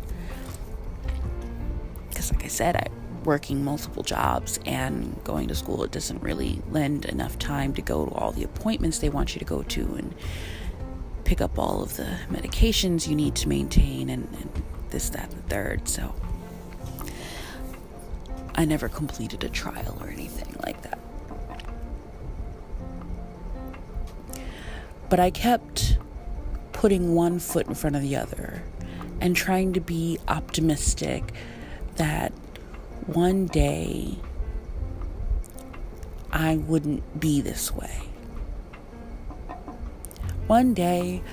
[2.09, 2.87] Because, like I said, I
[3.25, 5.83] working multiple jobs and going to school.
[5.83, 9.39] It doesn't really lend enough time to go to all the appointments they want you
[9.39, 10.13] to go to and
[11.23, 15.43] pick up all of the medications you need to maintain and, and this, that, and
[15.43, 15.87] the third.
[15.87, 16.13] So
[18.55, 20.99] I never completed a trial or anything like that.
[25.09, 25.97] But I kept
[26.83, 28.61] putting one foot in front of the other
[29.21, 31.23] and trying to be optimistic
[31.95, 32.33] that
[33.05, 34.17] one day
[36.33, 38.01] I wouldn't be this way.
[40.47, 41.23] One day,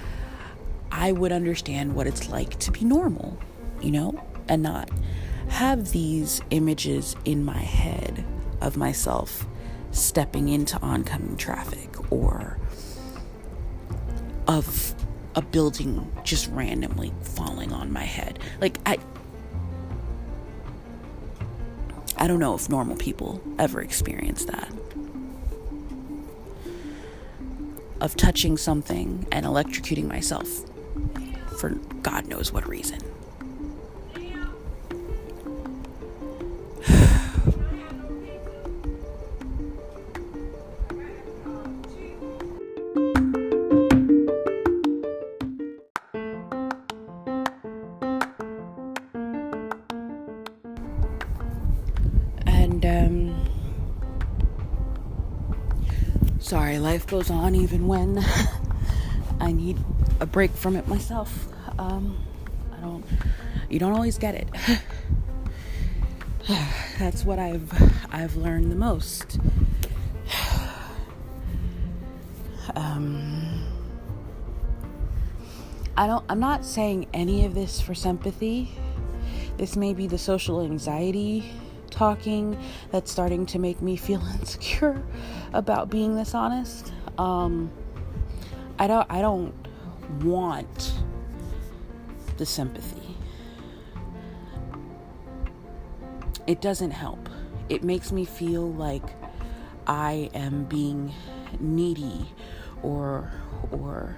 [0.92, 3.36] I would understand what it's like to be normal,
[3.80, 4.88] you know, and not
[5.48, 8.24] have these images in my head
[8.60, 9.48] of myself
[9.90, 12.56] stepping into oncoming traffic or
[14.46, 14.94] of
[15.40, 18.38] a building just randomly falling on my head.
[18.60, 18.98] Like I
[22.18, 24.70] I don't know if normal people ever experience that.
[28.02, 30.46] Of touching something and electrocuting myself
[31.58, 31.70] for
[32.02, 33.00] God knows what reason.
[57.10, 58.24] Goes on even when
[59.40, 59.76] i need
[60.20, 61.48] a break from it myself.
[61.76, 62.16] Um
[62.72, 63.04] i don't
[63.68, 64.48] you don't always get it.
[67.00, 67.72] That's what i've
[68.12, 69.40] i've learned the most.
[72.76, 73.66] Um
[75.96, 78.70] i don't i'm not saying any of this for sympathy.
[79.56, 81.50] This may be the social anxiety
[81.90, 82.56] talking
[82.92, 85.02] that's starting to make me feel insecure
[85.52, 86.92] about being this honest.
[87.20, 87.70] Um,
[88.78, 89.52] I don't I don't
[90.22, 90.94] want
[92.38, 93.14] the sympathy.
[96.46, 97.28] It doesn't help.
[97.68, 99.02] It makes me feel like
[99.86, 101.12] I am being
[101.58, 102.26] needy
[102.82, 103.30] or
[103.70, 104.16] or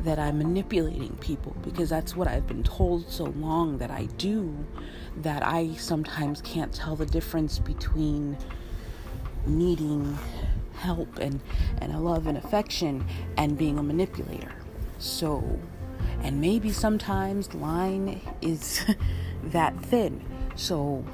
[0.00, 4.64] that I'm manipulating people because that's what I've been told so long that I do
[5.18, 8.38] that I sometimes can't tell the difference between
[9.46, 10.18] needing
[10.76, 11.40] help and,
[11.80, 13.04] and a love and affection
[13.36, 14.52] and being a manipulator.
[14.98, 15.60] So,
[16.22, 18.84] and maybe sometimes line is
[19.44, 20.22] that thin.
[20.56, 21.04] So,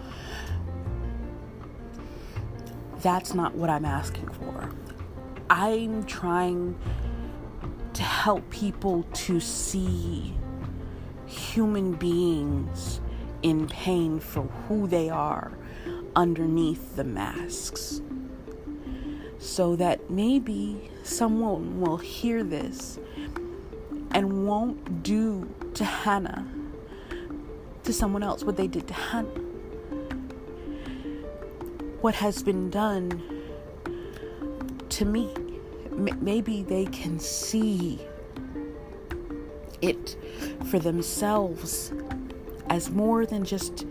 [3.01, 4.71] that's not what I'm asking for.
[5.49, 6.79] I'm trying
[7.95, 10.35] to help people to see
[11.27, 13.01] human beings
[13.43, 15.53] in pain for who they are
[16.15, 18.01] underneath the masks.
[19.41, 23.01] So that maybe someone will hear this
[24.13, 26.47] and won't do to Hana,
[27.85, 29.29] to someone else, what they did to Hana.
[32.01, 33.23] What has been done
[34.91, 35.35] to me
[36.01, 38.01] maybe they can see
[39.83, 40.17] it
[40.67, 41.93] for themselves
[42.69, 43.87] as more than just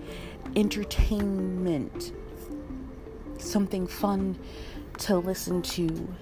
[0.56, 2.14] entertainment,
[3.38, 4.38] something fun
[5.00, 6.16] to listen to.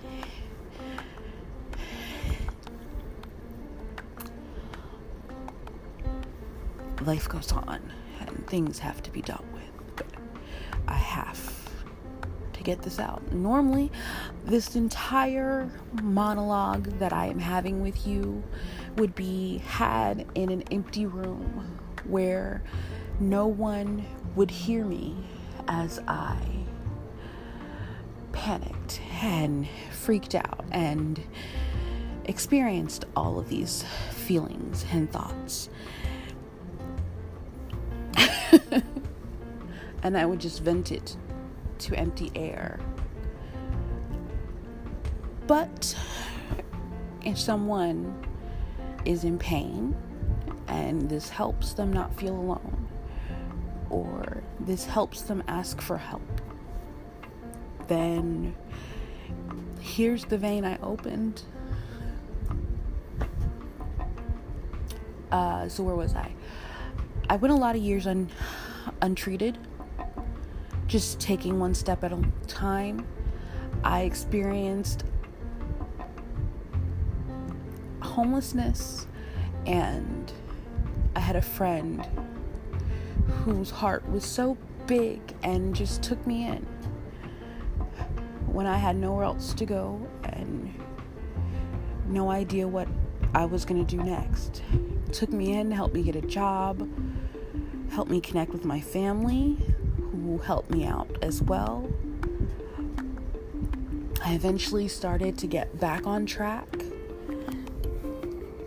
[7.02, 10.08] Life goes on and things have to be dealt with, but
[10.88, 11.70] I have
[12.54, 13.32] to get this out.
[13.32, 13.92] Normally,
[14.46, 15.70] this entire
[16.02, 18.44] monologue that I am having with you
[18.98, 22.64] would be had in an empty room where
[23.20, 24.06] no one
[24.36, 25.16] would hear me
[25.68, 26.57] as I
[28.48, 31.22] panicked and freaked out and
[32.24, 35.70] experienced all of these feelings and thoughts.
[40.02, 41.18] and I would just vent it
[41.80, 42.80] to empty air.
[45.46, 45.94] But
[47.26, 48.26] if someone
[49.04, 49.94] is in pain
[50.70, 52.88] and this helps them not feel alone,
[53.90, 56.37] or this helps them ask for help,
[57.88, 58.56] then
[59.80, 61.44] here's the vein I opened.
[65.32, 66.32] Uh, so where was I?
[67.30, 68.30] I went a lot of years un-
[69.02, 69.58] untreated
[70.88, 73.06] just taking one step at a time.
[73.84, 75.04] I experienced
[78.02, 79.06] homelessness,
[79.66, 80.32] and
[81.16, 82.08] I had a friend
[83.44, 84.58] whose heart was so
[84.88, 86.66] big and just took me in
[88.58, 90.74] when I had nowhere else to go and
[92.08, 92.88] no idea what
[93.36, 94.64] I was going to do next.
[95.12, 96.90] Took me in, helped me get a job,
[97.92, 99.60] helped me connect with my family,
[99.98, 101.88] who helped me out as well.
[104.26, 106.68] I eventually started to get back on track.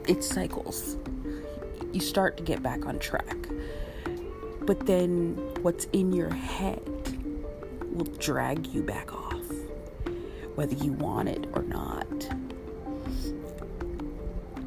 [0.07, 0.99] It cycles.
[1.91, 3.49] You start to get back on track.
[4.61, 6.81] But then what's in your head
[7.93, 9.20] will drag you back off.
[10.61, 12.29] Whether you want it or not.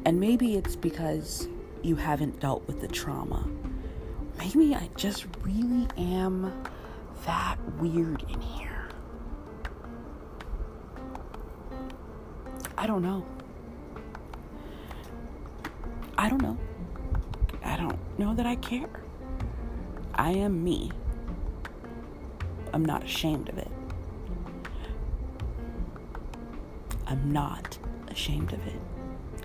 [0.04, 1.46] And maybe it's because
[1.82, 3.48] you haven't dealt with the trauma.
[4.36, 6.52] Maybe I just really am
[7.26, 8.88] that weird in here.
[12.76, 13.24] I don't know.
[16.18, 16.58] I don't know.
[17.62, 19.00] I don't know that I care.
[20.12, 20.90] I am me.
[22.72, 23.70] I'm not ashamed of it.
[27.24, 28.80] Not ashamed of it.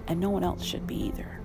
[0.08, 1.40] And no one else should be either.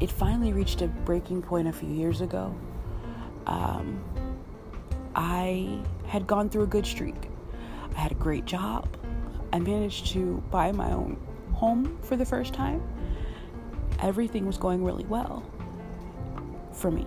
[0.00, 2.54] It finally reached a breaking point a few years ago.
[3.46, 4.02] Um,
[5.14, 7.30] I had gone through a good streak.
[7.96, 8.88] I had a great job.
[9.52, 11.16] I managed to buy my own
[11.52, 12.82] home for the first time.
[14.00, 15.44] Everything was going really well
[16.72, 17.06] for me.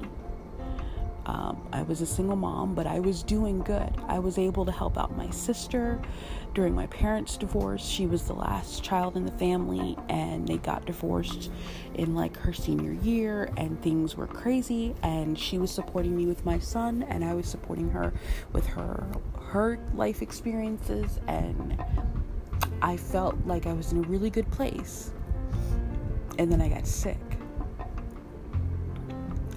[1.88, 3.90] Was a single mom, but I was doing good.
[4.10, 6.02] I was able to help out my sister
[6.54, 7.82] during my parents' divorce.
[7.86, 11.50] She was the last child in the family, and they got divorced
[11.94, 14.96] in like her senior year, and things were crazy.
[15.02, 18.14] And she was supporting me with my son, and I was supporting her
[18.52, 19.08] with her
[19.46, 21.82] her life experiences, and
[22.82, 25.12] I felt like I was in a really good place.
[26.38, 27.18] And then I got sick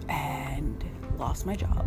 [0.09, 0.85] and
[1.18, 1.87] lost my job,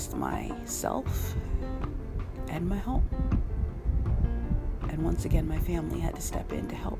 [0.00, 1.34] lost myself
[2.48, 3.06] and my home.
[4.88, 6.98] And once again, my family had to step in to help.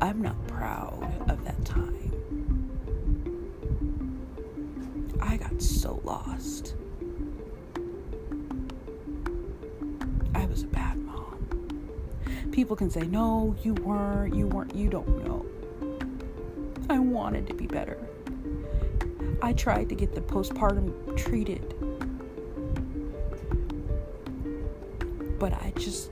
[0.00, 2.12] I'm not proud of that time.
[5.20, 6.76] I got so lost.
[10.32, 11.48] I was a bad mom.
[12.52, 15.44] People can say, no, you weren't, you weren't, you don't know.
[16.88, 17.98] I wanted to be better.
[19.42, 21.74] I tried to get the postpartum treated.
[25.38, 26.10] But I just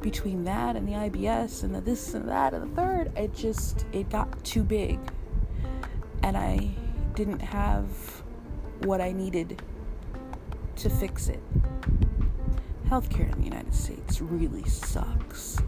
[0.00, 3.86] between that and the IBS and the this and that and the third, it just
[3.92, 4.98] it got too big.
[6.22, 6.70] And I
[7.14, 7.88] didn't have
[8.80, 9.62] what I needed
[10.76, 11.42] to fix it.
[12.88, 15.58] Healthcare in the United States really sucks,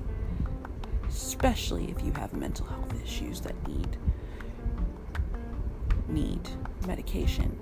[1.35, 3.97] especially if you have mental health issues that need
[6.09, 6.49] need
[6.87, 7.59] medication.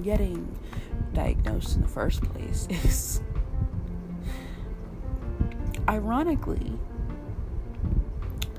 [0.00, 0.56] Getting
[1.12, 3.20] diagnosed in the first place is
[5.88, 6.78] ironically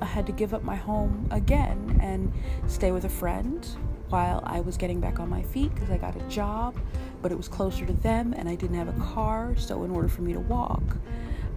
[0.02, 2.34] I had to give up my home again and
[2.68, 3.66] stay with a friend
[4.10, 6.76] while I was getting back on my feet because I got a job,
[7.22, 9.56] but it was closer to them and I didn't have a car.
[9.56, 10.98] So, in order for me to walk,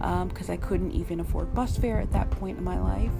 [0.01, 3.11] because um, I couldn't even afford bus fare at that point in my life,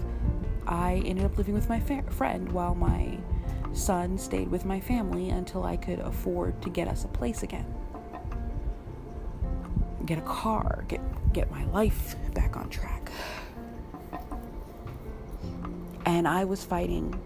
[0.65, 3.17] I ended up living with my fa- friend while my
[3.73, 7.65] son stayed with my family until I could afford to get us a place again.
[10.05, 11.01] Get a car, get
[11.33, 13.11] get my life back on track.
[16.05, 17.19] And I was fighting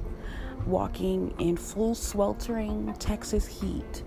[0.65, 4.03] walking in full sweltering Texas heat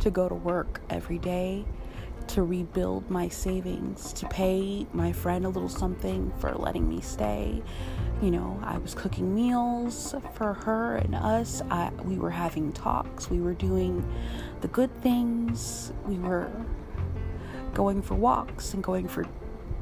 [0.00, 1.64] to go to work every day,
[2.28, 7.62] to rebuild my savings, to pay my friend a little something for letting me stay.
[8.20, 11.62] You know, I was cooking meals for her and us.
[11.70, 13.28] I, we were having talks.
[13.30, 14.06] We were doing
[14.60, 15.92] the good things.
[16.06, 16.50] We were
[17.74, 19.26] going for walks and going for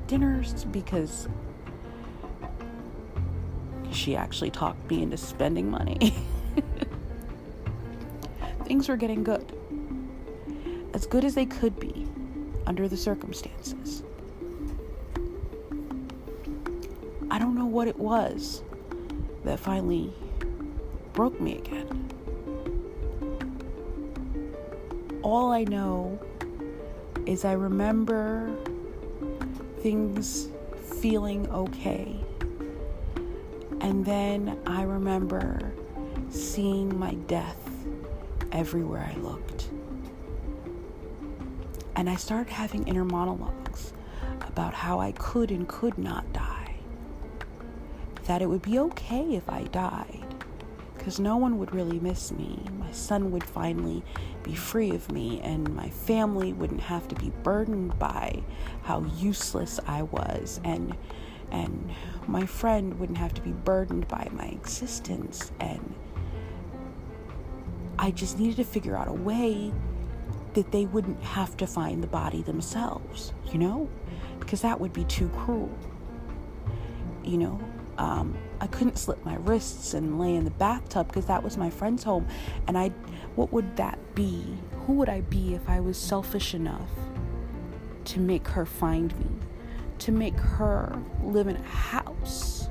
[0.06, 1.28] dinners because
[3.92, 6.14] she actually talked me into spending money.
[8.64, 9.52] Things were getting good.
[10.94, 12.09] As good as they could be
[12.70, 14.04] under the circumstances.
[17.28, 18.62] I don't know what it was
[19.42, 20.12] that finally
[21.12, 22.08] broke me again.
[25.22, 26.16] All I know
[27.26, 28.54] is I remember
[29.80, 30.46] things
[31.00, 32.20] feeling okay
[33.80, 35.72] and then I remember
[36.28, 37.58] seeing my death
[38.52, 39.70] everywhere I looked.
[42.00, 43.92] And I started having inner monologues
[44.48, 46.76] about how I could and could not die.
[48.24, 50.24] That it would be okay if I died,
[50.96, 52.58] because no one would really miss me.
[52.78, 54.02] My son would finally
[54.42, 58.44] be free of me, and my family wouldn't have to be burdened by
[58.84, 60.58] how useless I was.
[60.64, 60.96] And
[61.50, 61.92] and
[62.26, 65.94] my friend wouldn't have to be burdened by my existence and
[67.98, 69.72] I just needed to figure out a way
[70.54, 73.88] that they wouldn't have to find the body themselves, you know?
[74.50, 75.70] because that would be too cruel.
[77.22, 77.60] You know,
[77.98, 81.70] um, I couldn't slip my wrists and lay in the bathtub because that was my
[81.70, 82.26] friend's home.
[82.66, 82.88] And I,
[83.36, 84.56] what would that be?
[84.86, 86.90] Who would I be if I was selfish enough
[88.06, 89.26] to make her find me?
[89.98, 92.68] To make her live in a house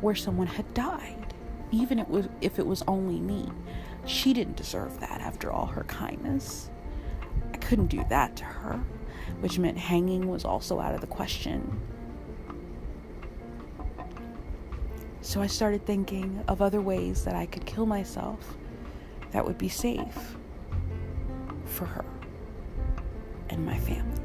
[0.00, 1.34] where someone had died,
[1.70, 3.48] even it was, if it was only me.
[4.06, 6.70] She didn't deserve that after all her kindness.
[7.66, 8.80] Couldn't do that to her,
[9.40, 11.80] which meant hanging was also out of the question.
[15.20, 18.56] So I started thinking of other ways that I could kill myself
[19.32, 20.36] that would be safe
[21.64, 22.04] for her
[23.50, 24.22] and my family.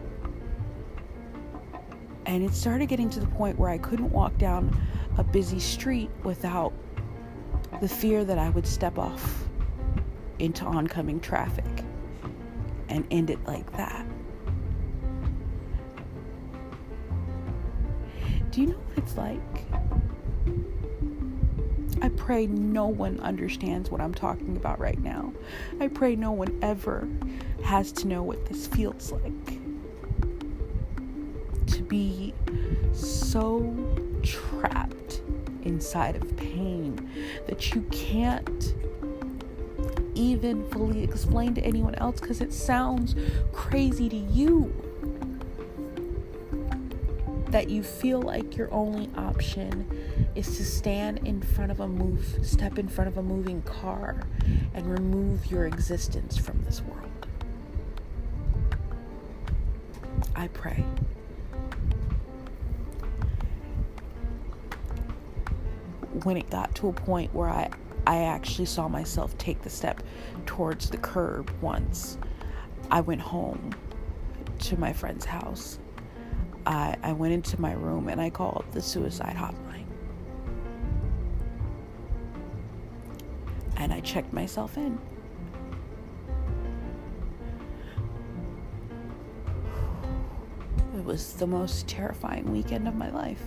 [2.27, 4.79] And it started getting to the point where I couldn't walk down
[5.17, 6.73] a busy street without
[7.81, 9.45] the fear that I would step off
[10.37, 11.83] into oncoming traffic
[12.91, 14.05] and end it like that.
[18.51, 19.39] Do you know what it's like
[22.01, 25.31] I pray no one understands what I'm talking about right now.
[25.79, 27.07] I pray no one ever
[27.63, 29.59] has to know what this feels like.
[31.67, 32.33] To be
[32.91, 33.61] so
[34.23, 35.21] trapped
[35.61, 37.07] inside of pain
[37.47, 38.73] that you can't
[40.22, 43.15] even fully explain to anyone else because it sounds
[43.51, 44.72] crazy to you
[47.49, 49.86] that you feel like your only option
[50.36, 54.22] is to stand in front of a move step in front of a moving car
[54.74, 57.09] and remove your existence from this world.
[60.36, 60.86] I pray.
[66.24, 67.69] When it got to a point where i
[68.08, 70.02] i actually saw myself take the step
[70.45, 72.18] towards the curb once
[72.89, 73.72] i went home
[74.60, 75.80] to my friend's house
[76.66, 79.86] I, I went into my room and I called the suicide hotline.
[83.78, 84.99] And I checked myself in.
[90.95, 93.41] It was the most terrifying weekend of my life.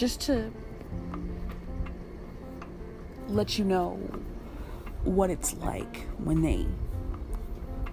[0.00, 0.50] Just to
[3.28, 3.96] let you know
[5.04, 6.66] what it's like when they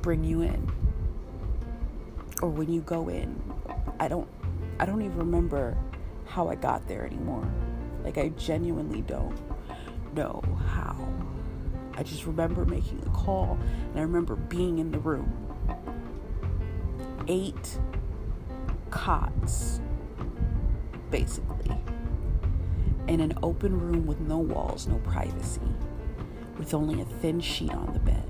[0.02, 0.72] bring you in
[2.42, 3.38] or when you go in.
[4.00, 4.26] I don't
[4.80, 5.78] I don't even remember
[6.26, 7.46] how I got there anymore.
[8.06, 9.38] Like I genuinely don't
[10.16, 10.96] know how.
[11.98, 15.34] I just remember making the call and I remember being in the room
[17.28, 17.78] eight
[18.92, 19.82] cots,
[21.12, 21.57] basically,
[23.08, 25.62] in an open room with no walls, no privacy,
[26.58, 28.24] with only a thin sheet on the bed,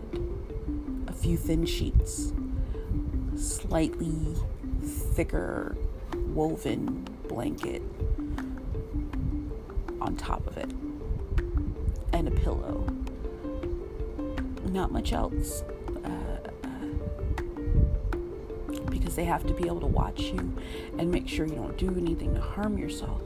[1.07, 2.33] a few thin sheets,
[3.35, 4.35] slightly
[4.83, 5.75] thicker
[6.33, 7.81] woven blanket
[9.99, 10.69] on top of it,
[12.13, 12.85] and a pillow.
[14.65, 15.63] Not much else.
[16.05, 16.09] Uh,
[16.63, 16.67] uh,
[18.89, 20.55] because they have to be able to watch you
[20.97, 23.21] and make sure you don't do anything to harm yourself.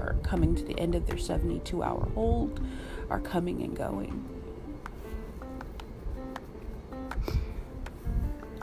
[0.00, 2.60] Are coming to the end of their 72 hour hold
[3.08, 4.24] are coming and going.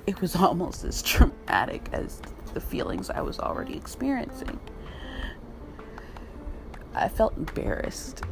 [0.05, 2.21] It was almost as traumatic as
[2.53, 4.59] the feelings I was already experiencing.
[6.93, 8.23] I felt embarrassed.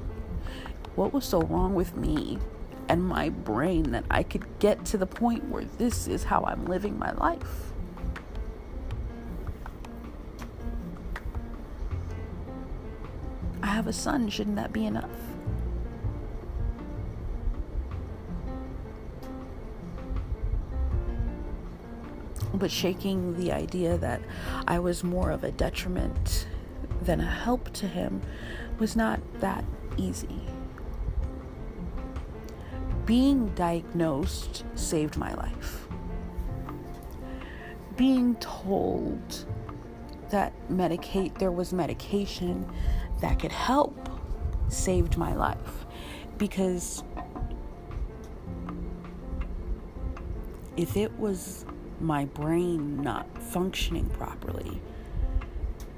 [0.96, 2.40] What was so wrong with me
[2.88, 6.66] and my brain that I could get to the point where this is how I'm
[6.66, 7.74] living my life.
[13.76, 15.10] Have a son, shouldn't that be enough?
[22.54, 24.22] But shaking the idea that
[24.68, 26.48] I was more of a detriment
[27.02, 28.22] than a help to him
[28.80, 29.66] was not that
[29.98, 30.42] easy
[33.06, 35.88] being diagnosed saved my life.
[37.96, 39.46] Being told
[40.32, 42.70] that medicate there was medication
[43.26, 44.08] that could help
[44.68, 45.88] saved my life
[46.38, 47.04] because
[50.78, 51.66] if it was
[52.00, 54.80] my brain not functioning properly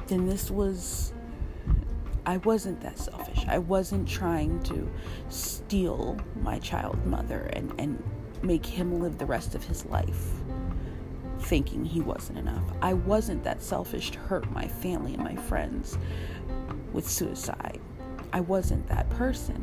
[0.07, 1.11] then this was
[2.25, 3.45] I wasn't that selfish.
[3.47, 4.89] I wasn't trying to
[5.29, 8.03] steal my child mother and, and
[8.41, 10.33] make him live the rest of his life
[11.39, 12.63] thinking he wasn't enough.
[12.81, 15.97] I wasn't that selfish to hurt my family and my friends
[16.97, 17.79] with suicide.
[18.33, 19.61] I wasn't that person.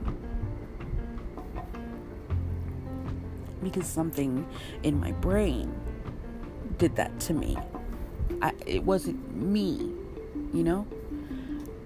[3.61, 4.47] Because something
[4.85, 5.75] in my brain
[6.79, 7.59] did that to me.
[8.41, 9.93] I, it wasn't me,
[10.53, 10.87] you know?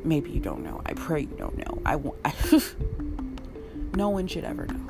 [0.04, 0.82] Maybe you don't know.
[0.84, 1.80] I pray you don't know.
[1.86, 2.18] I want.
[3.96, 4.86] no one should ever know.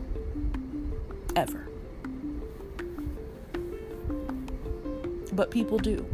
[1.37, 1.69] Ever.
[5.33, 6.05] But people do.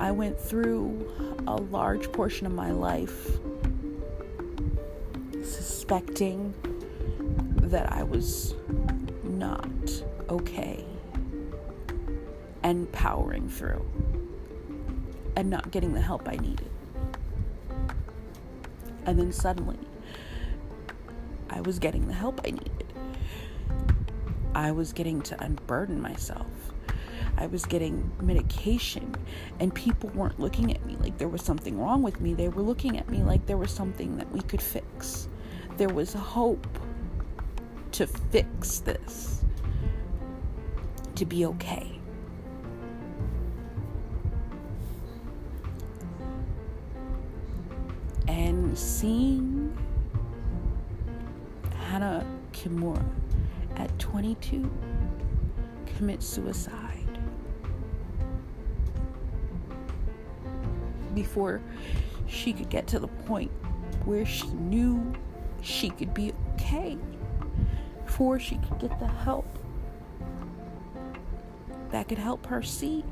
[0.00, 3.38] I went through a large portion of my life
[5.42, 6.54] suspecting
[7.62, 8.54] that I was
[9.24, 9.66] not
[10.28, 10.84] okay
[12.62, 13.84] and powering through
[15.36, 16.70] and not getting the help I needed.
[19.06, 19.78] And then suddenly,
[21.48, 22.92] I was getting the help I needed.
[24.54, 26.46] I was getting to unburden myself.
[27.36, 29.14] I was getting medication,
[29.60, 32.34] and people weren't looking at me like there was something wrong with me.
[32.34, 35.28] They were looking at me like there was something that we could fix.
[35.76, 36.66] There was hope
[37.92, 39.44] to fix this,
[41.14, 41.98] to be okay.
[48.26, 49.76] And seeing
[51.88, 53.04] Hana Kimura
[53.76, 54.70] at 22
[55.96, 56.87] commit suicide
[61.22, 61.60] before
[62.28, 63.50] she could get to the point
[64.04, 65.12] where she knew
[65.62, 66.96] she could be okay,
[68.06, 69.46] before she could get the help
[71.90, 73.02] that could help her see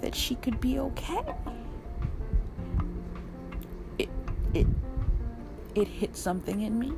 [0.00, 1.22] that she could be okay.
[3.98, 4.08] It
[4.52, 4.66] it
[5.74, 6.92] it hit something in me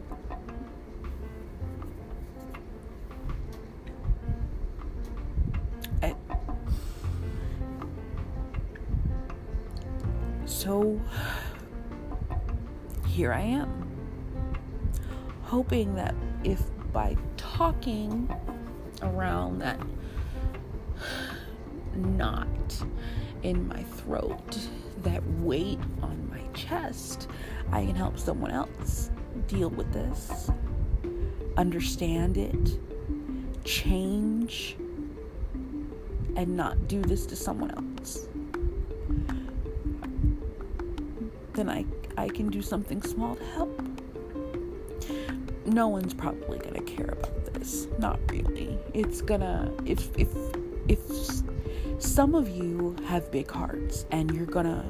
[15.69, 16.15] Hoping that
[16.45, 16.63] if
[16.95, 18.35] by talking
[19.03, 19.79] around that
[21.95, 22.83] knot
[23.43, 24.59] in my throat,
[25.03, 27.29] that weight on my chest,
[27.71, 29.11] I can help someone else
[29.47, 30.51] deal with this,
[31.59, 32.81] understand it,
[33.63, 34.75] change,
[36.35, 38.27] and not do this to someone else.
[41.53, 41.85] then I,
[42.17, 43.88] I can do something small to help.
[45.69, 47.89] No one's probably gonna care about this.
[47.99, 48.79] Not really.
[48.95, 50.29] It's gonna if if
[50.89, 50.99] if
[51.99, 54.87] some of you have big hearts and you're gonna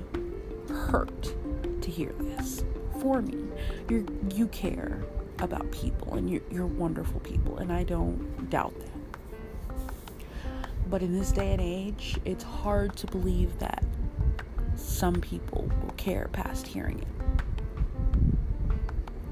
[0.69, 1.35] hurt
[1.83, 2.65] to hear this
[3.01, 3.49] for me.
[3.91, 5.03] You you care
[5.41, 9.77] about people and you're, you're wonderful people and I don't doubt that.
[10.89, 13.85] But in this day and age, it's hard to believe that
[14.77, 17.09] some people will care past hearing it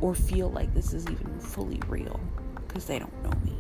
[0.01, 2.21] or feel like this is even fully real
[2.55, 3.57] because they don't know me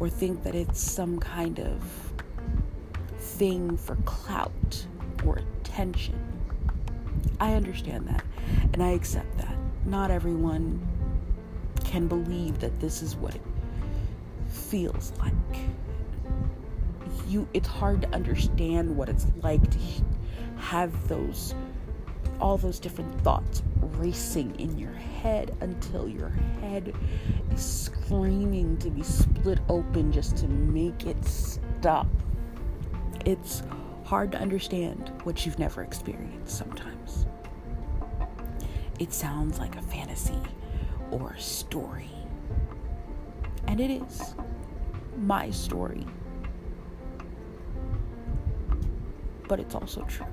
[0.00, 1.82] or think that it's some kind of
[3.18, 4.86] thing for clout
[5.24, 6.18] or attention.
[7.40, 8.24] I understand that
[8.72, 9.56] and I accept that.
[9.84, 10.86] Not everyone
[11.84, 13.42] can believe that this is what it
[14.48, 15.32] feels like.
[17.26, 19.78] You it's hard to understand what it's like to
[20.56, 21.54] have those
[22.40, 23.62] all those different thoughts
[23.96, 26.30] racing in your head until your
[26.60, 26.94] head
[27.52, 32.06] is screaming to be split open just to make it stop.
[33.24, 33.62] It's
[34.04, 37.26] hard to understand what you've never experienced sometimes.
[38.98, 40.40] It sounds like a fantasy
[41.10, 42.10] or a story.
[43.66, 44.34] And it is
[45.18, 46.06] my story.
[49.46, 50.26] But it's also true.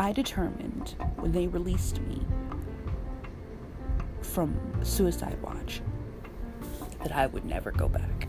[0.00, 2.24] I determined when they released me
[4.22, 5.82] from Suicide Watch
[7.02, 8.28] that I would never go back.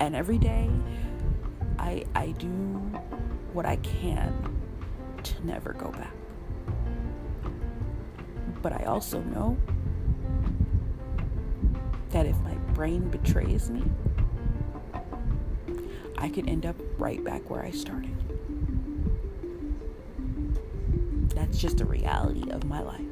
[0.00, 0.70] And every day
[1.78, 2.48] I I do
[3.52, 4.58] what I can
[5.22, 6.14] to never go back.
[8.62, 9.58] But I also know
[12.10, 13.82] that if my brain betrays me,
[16.16, 18.16] I could end up right back where I started.
[21.52, 23.02] That's just a reality of my life.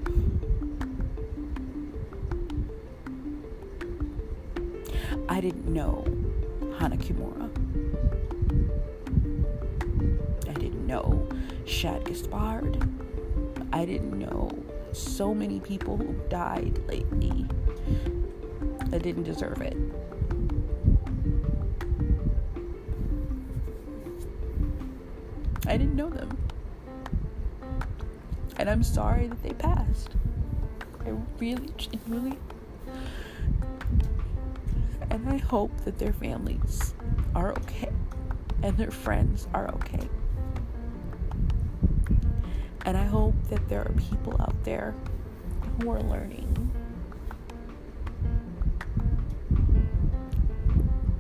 [5.28, 6.07] I didn't know
[6.78, 7.51] Hana Kimura
[10.49, 11.28] I didn't know
[11.66, 12.82] Shad Gaspard.
[13.74, 14.51] I didn't know
[14.93, 17.45] so many people who died lately
[18.86, 19.76] that didn't deserve it.
[25.66, 26.39] I didn't know them.
[28.71, 30.11] I'm sorry that they passed.
[31.05, 32.39] I really, genuinely.
[35.11, 36.95] And I hope that their families
[37.35, 37.91] are okay
[38.62, 40.09] and their friends are okay.
[42.85, 44.95] And I hope that there are people out there
[45.83, 46.71] who are learning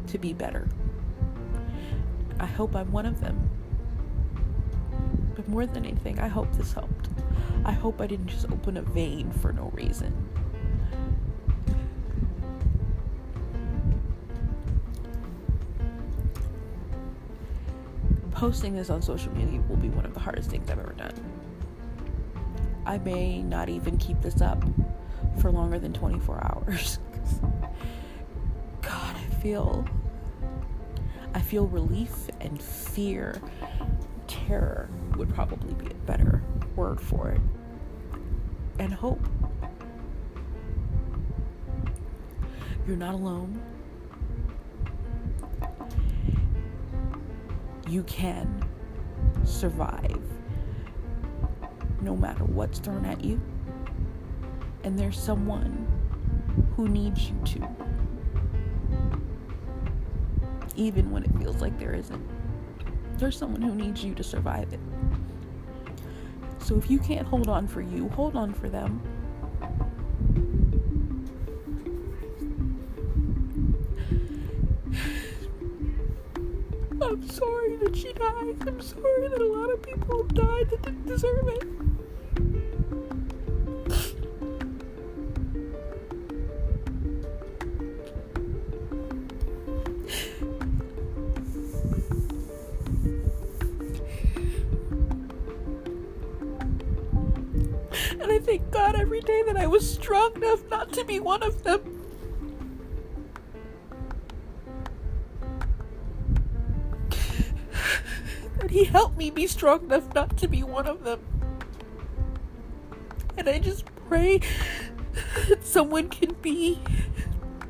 [0.06, 0.68] to be better.
[2.38, 3.50] I hope I'm one of them.
[5.34, 6.89] But more than anything, I hope this helped.
[7.70, 10.12] I hope I didn't just open a vein for no reason.
[18.32, 21.14] Posting this on social media will be one of the hardest things I've ever done.
[22.86, 24.64] I may not even keep this up
[25.40, 26.98] for longer than 24 hours.
[28.82, 29.86] God, I feel
[31.34, 33.40] I feel relief and fear.
[34.26, 36.42] Terror would probably be a better
[36.74, 37.40] word for it.
[38.80, 39.20] And hope.
[42.86, 43.60] You're not alone.
[47.86, 48.64] You can
[49.44, 50.22] survive
[52.00, 53.38] no matter what's thrown at you.
[54.82, 55.86] And there's someone
[56.74, 57.68] who needs you to.
[60.74, 62.26] Even when it feels like there isn't.
[63.18, 64.80] There's someone who needs you to survive it.
[66.70, 69.02] So if you can't hold on for you, hold on for them.
[77.02, 78.68] I'm sorry that she died.
[78.68, 81.79] I'm sorry that a lot of people died that didn't deserve it.
[101.30, 101.80] One of them.
[108.58, 111.20] That He helped me be strong enough not to be one of them.
[113.36, 114.40] And I just pray
[115.48, 116.80] that someone can be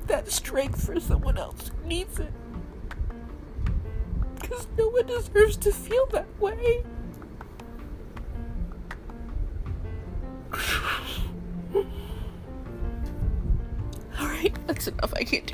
[0.06, 2.32] that strength for someone else who needs it.
[4.40, 6.82] Because no one deserves to feel that way.
[15.02, 15.49] I can't